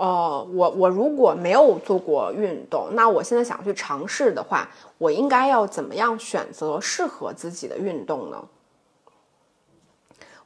[0.00, 8.42] 呃，我我如果没有做过运动，那我现在想去尝试的话，我应该要怎么样选择适合自己的运动呢？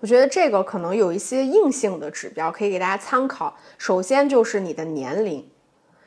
[0.01, 3.57] 我觉得这个可能有一些硬性的指标可以给大家参考。
[3.79, 5.49] 首先就是你的年龄，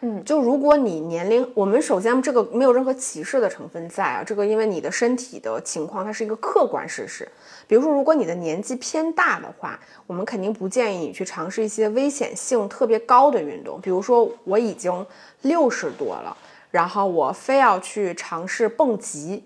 [0.01, 7.25] 嗯，就如果你年龄，我们首先这个没有任何歧视的成分在啊，这个因为你的身体的情况，它是一个客观事实。
[7.67, 13.79] 比如说，如果你的年纪偏大的话，我们肯定不建议你去尝试一些危险性特别高的运动。
[13.81, 15.05] 比如说，我已经
[15.41, 16.35] 六十多了，
[16.71, 19.43] 然后我非要去尝试蹦极、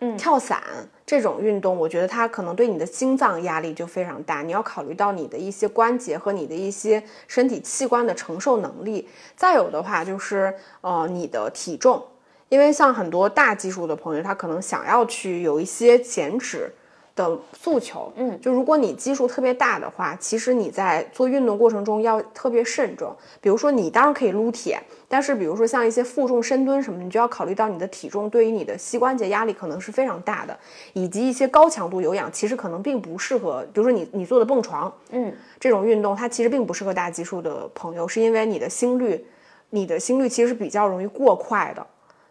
[0.00, 0.60] 嗯，跳伞
[1.06, 4.42] 这种运动，我觉得它可能对你的心脏压力就非常大。
[4.42, 9.08] 你要考虑到你的一些关节和你的一些身体器官的承受能力。
[9.36, 12.02] 再有的话就是，呃，你的体重，
[12.48, 16.72] 因为像很多大基数的朋友，他可能想要去有一些减脂。
[17.14, 23.14] 的诉求，嗯，就如果你基数特别大的话，其实你在做运动过程中要特别慎重。
[23.40, 30.58] 比如说，你当然可以撸铁，但是比如说像一些负重深蹲什么，你就要考虑到你的体重对于你的膝关节压力可能是非常大的，
[30.92, 39.24] 以及一些高强度有氧其实可能并不适合，比如说你你做的蹦床，嗯，这种运动它其实并不适合大基数的朋友，是因为你的心率，
[39.70, 41.86] 你的心率其实是比较容易过快的。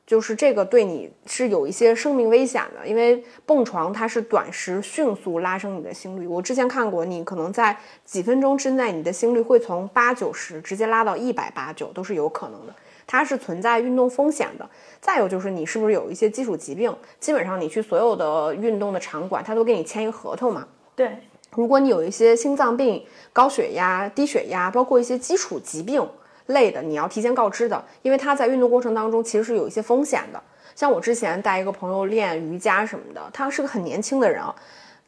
[0.09, 6.25] 就是这个对你是有一些生命危险的，因为蹦床它是短时迅速拉升你的心率。
[6.25, 12.73] 我之前看过，你可能在几分钟之内，你的心率会从八九十直接拉到一百八九，都是有可能的。
[13.05, 14.67] 它是存在运动风险的。
[14.99, 16.91] 再有就是你是不是有一些基础疾病？
[17.19, 20.67] 基本上你去所有的运动的场馆，他都给你签一个合同嘛。
[20.95, 21.19] 对，
[21.51, 26.03] 如果你有一些心脏病、高血压、低血压，包括一些基础疾病。
[26.49, 30.39] 类的，你要提前告知的，因为他在运动过程当中其实是有一些风险的。
[30.75, 34.55] 像我之前带一个朋友练瑜伽什么的，他是个很年轻的人啊，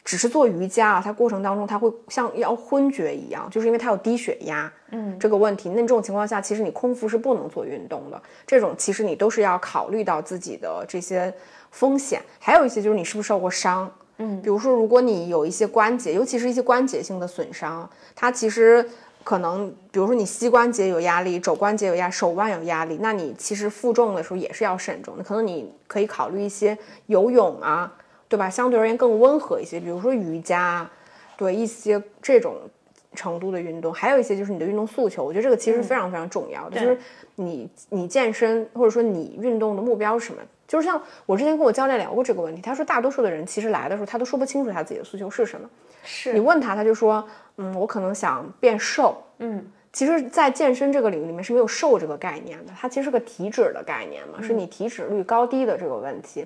[0.04, 5.70] 只是做瑜伽啊，他过程当中他会像要昏厥一样，就是因为他有低血压，嗯，这个问题。
[5.70, 8.22] 那这种情况下，其实你空腹是不能做运动的。
[8.46, 11.34] 这种其实你都是要考虑到自己的这些
[11.70, 18.88] 风险，还有一些就是你是不是受过伤，嗯，比如说如果你有一些关节，尤其是一些关节性的损伤，它其实。
[19.24, 25.24] 可能，比如说你膝关节有压力，肘关节有压，手腕有压力，那你其实负重的时候也是要慎重的。
[25.24, 27.94] 可能你可以考虑一些游泳啊，
[28.28, 28.50] 对吧？
[28.50, 30.90] 相对而言更温和一些，比如说瑜伽，
[31.38, 32.58] 对一些这种
[33.16, 33.94] 程度的运动。
[33.94, 36.98] 还有一些就是你的运动诉求，我觉得这个其实非常非常重要的，就是
[37.36, 40.42] 你你健身或者说你运动的目标是什么？
[40.68, 45.70] 就是像我之前跟我教练聊过这个问题，他说大多数的人其实来的时候他都说不清楚他自己的诉求是什么。
[46.04, 47.24] 是你问他，他就说，
[47.62, 49.16] 嗯，我可能想变瘦。
[49.38, 56.46] 嗯，其实，在健身这个领域里面是没有瘦这个概念的，它其实是个体脂的概念嘛，是你体脂率高低的这个问题。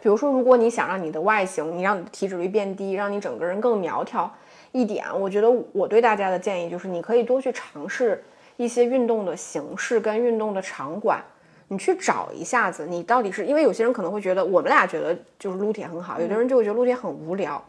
[0.00, 4.32] 比如说，如果你想让你的外形，你让你的体脂率变低，让你整个人更苗条
[4.72, 8.22] 一点，我觉得我对大家的建议就是，你可以多去尝试
[8.56, 11.22] 一些运动的形式跟运动的场馆。
[11.70, 17.62] 你去找一下子，你到底是因为有些人可能会觉得我们俩觉得就是撸铁很好，有的人就会觉得撸铁很无聊。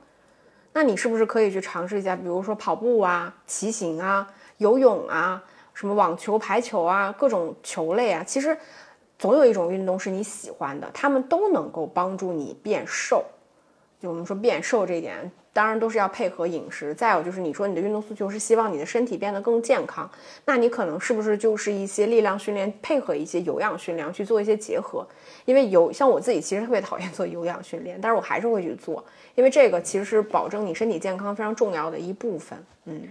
[0.74, 5.44] 那你是不是可以去尝试一下，比如说跑步啊、骑行啊、游泳啊、
[5.74, 8.24] 什么网球、排球啊，各种球类啊？
[8.24, 8.58] 其实
[9.18, 13.26] 总有一种运动是你喜欢的，他们都能够帮助你变瘦。
[14.02, 16.94] 就我们说变瘦这一点，当然都是要配合饮食。
[16.94, 20.10] 再有就是你说你的运动诉求是希望你的身体变得更健康，
[20.46, 25.06] 那你可能是不是就是一些力量训练配合一些有氧训练去做一些结合？
[25.44, 29.04] 因为有像我自己其实特别讨厌做有氧训练，但是我还是会去做，
[29.36, 32.58] 因为这个其实是保证你身体健康非常重要的一部分。
[32.86, 33.02] 嗯，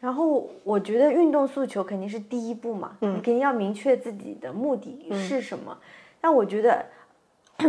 [0.00, 5.76] 然后我觉得运动诉求肯定是第一步嘛，嗯你肯定要明确自己的目的是什么。
[6.18, 6.82] 但我觉得。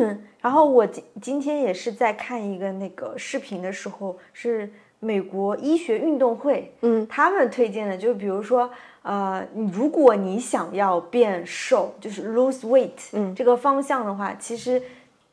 [0.42, 8.70] 然后我今今天也是在看一个那个视频的时候，是美国医学运动会，嗯，他们推荐的，就比如说，
[9.04, 13.34] 呃，如果你想要变瘦，就是 lose weight，嗯。
[13.36, 14.82] 这个方向的话，其实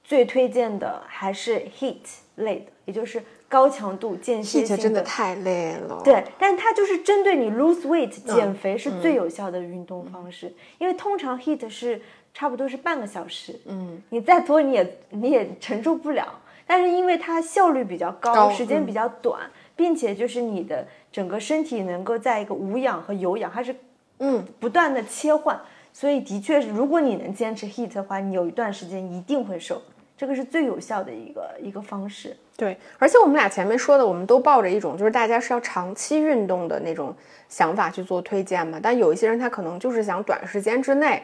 [0.03, 1.97] 最推荐的还是 heat
[2.37, 3.23] 类的，也就是
[3.53, 6.01] 高强度间歇性的真的太累了。
[6.03, 12.01] 对，但它就是针对你 lose weight 减肥是最有效的运动方式，因为通常 heat 是
[12.33, 16.41] 差不多是半个小时，嗯，你再多你也你也承受不了。
[16.67, 18.87] 但是因为它效率比较高，高时间嗯。
[18.87, 19.39] 比较短，
[19.77, 23.77] 并且就是你的整个身体能够在一个无氧和有氧，它是
[24.21, 24.43] 嗯。
[24.59, 25.61] 不断的切换，
[25.93, 29.83] 所以的确是，如果你能坚持 heat 的话，你有一段时间一定会瘦，
[30.23, 32.37] 这个是最有效的一个一个方式。
[32.57, 37.13] 对，而且我们俩前面说的，我们都抱着一种就是大家是要长期运动的那种
[37.49, 38.79] 想法去做推荐嘛。
[38.81, 41.21] 但有一些人他可能就是想短时间之内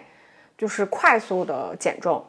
[0.56, 2.24] 就是快速的减重，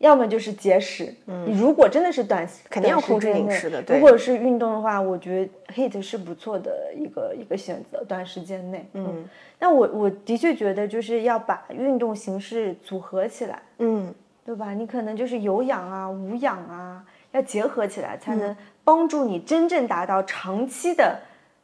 [0.00, 9.26] 要么就是节食，嗯，你如果真的是短，肯定要控制饮食的对如果是运动的话，我觉得 HIIT 是不错的一个一个选择，短时间内，嗯。
[9.58, 14.12] 那我我的确觉得就是要把运动形式组合起来，嗯，
[14.44, 14.72] 对吧？
[14.72, 21.18] 你可能就是有氧啊、无氧啊，要结合起来，才嗯能帮助你真正达到长期的，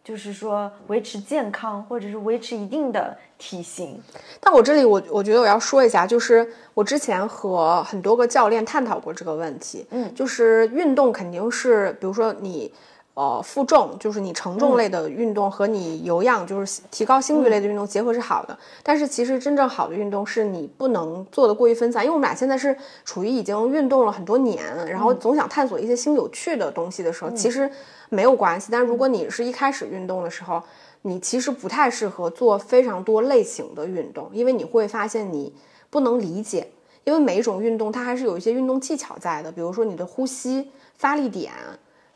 [0.04, 4.00] 就是说维持健康，或者是维持一定的体型。
[4.40, 12.72] 但我这里我我觉得我要说一下，就是我之前和很多个教练探讨过这个问题，嗯就是运动肯定是，比如说你。
[13.18, 27.68] 呃，负重就是你承重类的运动和你有氧就是提高心率类的运动结合是好的，但是其实真正好的运动是你不能做的过于分散，因为我们俩现在是处于已经运动了很多年，然后总想探索一些新有趣的东西的时候，其实
[28.08, 28.68] 没有关系。
[28.70, 30.62] 但如果你是一开始运动的时候，
[31.02, 35.52] 你其实不太适合做非常多类型的运动，因为你会发现你
[35.90, 36.68] 不能理解，
[37.02, 41.50] 因为每一种运动它还是有一些运动技巧在的，比如说你的呼吸发力点，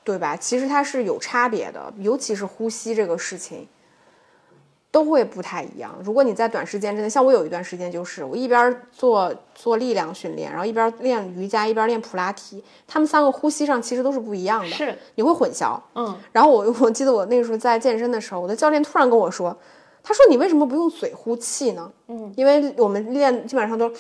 [0.04, 0.36] 对吧？
[0.36, 3.68] 其实它是有差别的，尤其是呼吸这个事情。
[4.90, 5.98] 都会不太一样。
[6.04, 15.80] 如果你在短时间之内，像我有一段时间就是我一边做做力量训练，然后一边练瑜伽，一边练普拉提，他们三个呼吸上其实都是不一样的，是你会混淆。
[15.94, 19.56] 嗯，然后我 我记得我那个时候在健身的时候，我的教练突然跟我说，
[20.02, 21.90] 他说你为什么不用嘴呼气呢？
[22.08, 23.90] 嗯，因为我们练基本上都。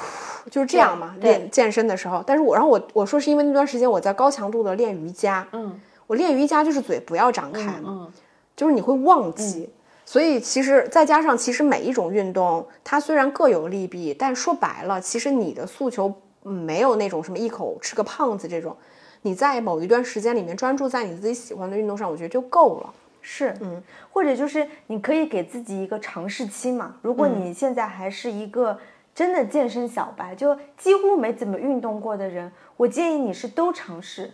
[0.00, 8.12] 呼就是这样嘛，练健身的时候，但是我然后我我说是因为那段时间我在高强度的练瑜伽，嗯我练瑜伽就是嘴不要张开嘛，嗯
[8.56, 9.70] 就是你会忘记。
[10.04, 18.76] 所以其实再加上，其实每一种运动它虽然各有利弊，但说白了，其实你的诉求嗯没有那种什么一口吃个胖子这种，
[19.22, 22.92] 你在某一段时间里面专注在你自己喜欢的运动上，我觉得就够了。
[23.22, 23.80] 是，嗯，
[24.10, 26.96] 或者就是你可以给自己一个尝试期嘛。
[27.02, 28.76] 如果你现在还是一个
[29.14, 34.32] 真的健身小白，就几乎没怎么运动过的人，我建议你是都尝试。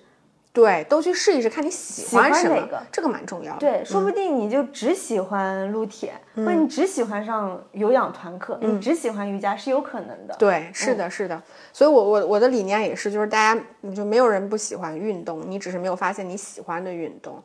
[0.52, 3.60] 对，都去试一试，看你喜欢什么，哪个这个蛮重要的。
[3.60, 10.34] 对，说不定你就只喜欢撸铁，或者你只喜欢上有氧团课，你只喜欢瑜伽是有可能的。
[10.38, 11.42] 对，是的，是的。
[11.74, 17.42] 所以我，我我的理念也是，就是大家你就没有人不喜欢运动，你只是没有发现你喜欢的运动。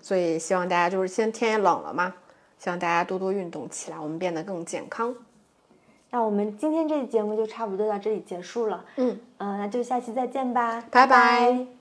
[0.00, 2.14] 所以希望大家就是现在天也冷了嘛，
[2.58, 5.14] 希望大家多多运动起来，我们变得更健康。
[6.10, 8.84] 那我们今天这期节目就差不多到这里结束了。
[8.96, 9.18] 嗯。
[9.38, 11.06] 嗯、那就下期再见吧，拜。
[11.06, 11.77] 拜拜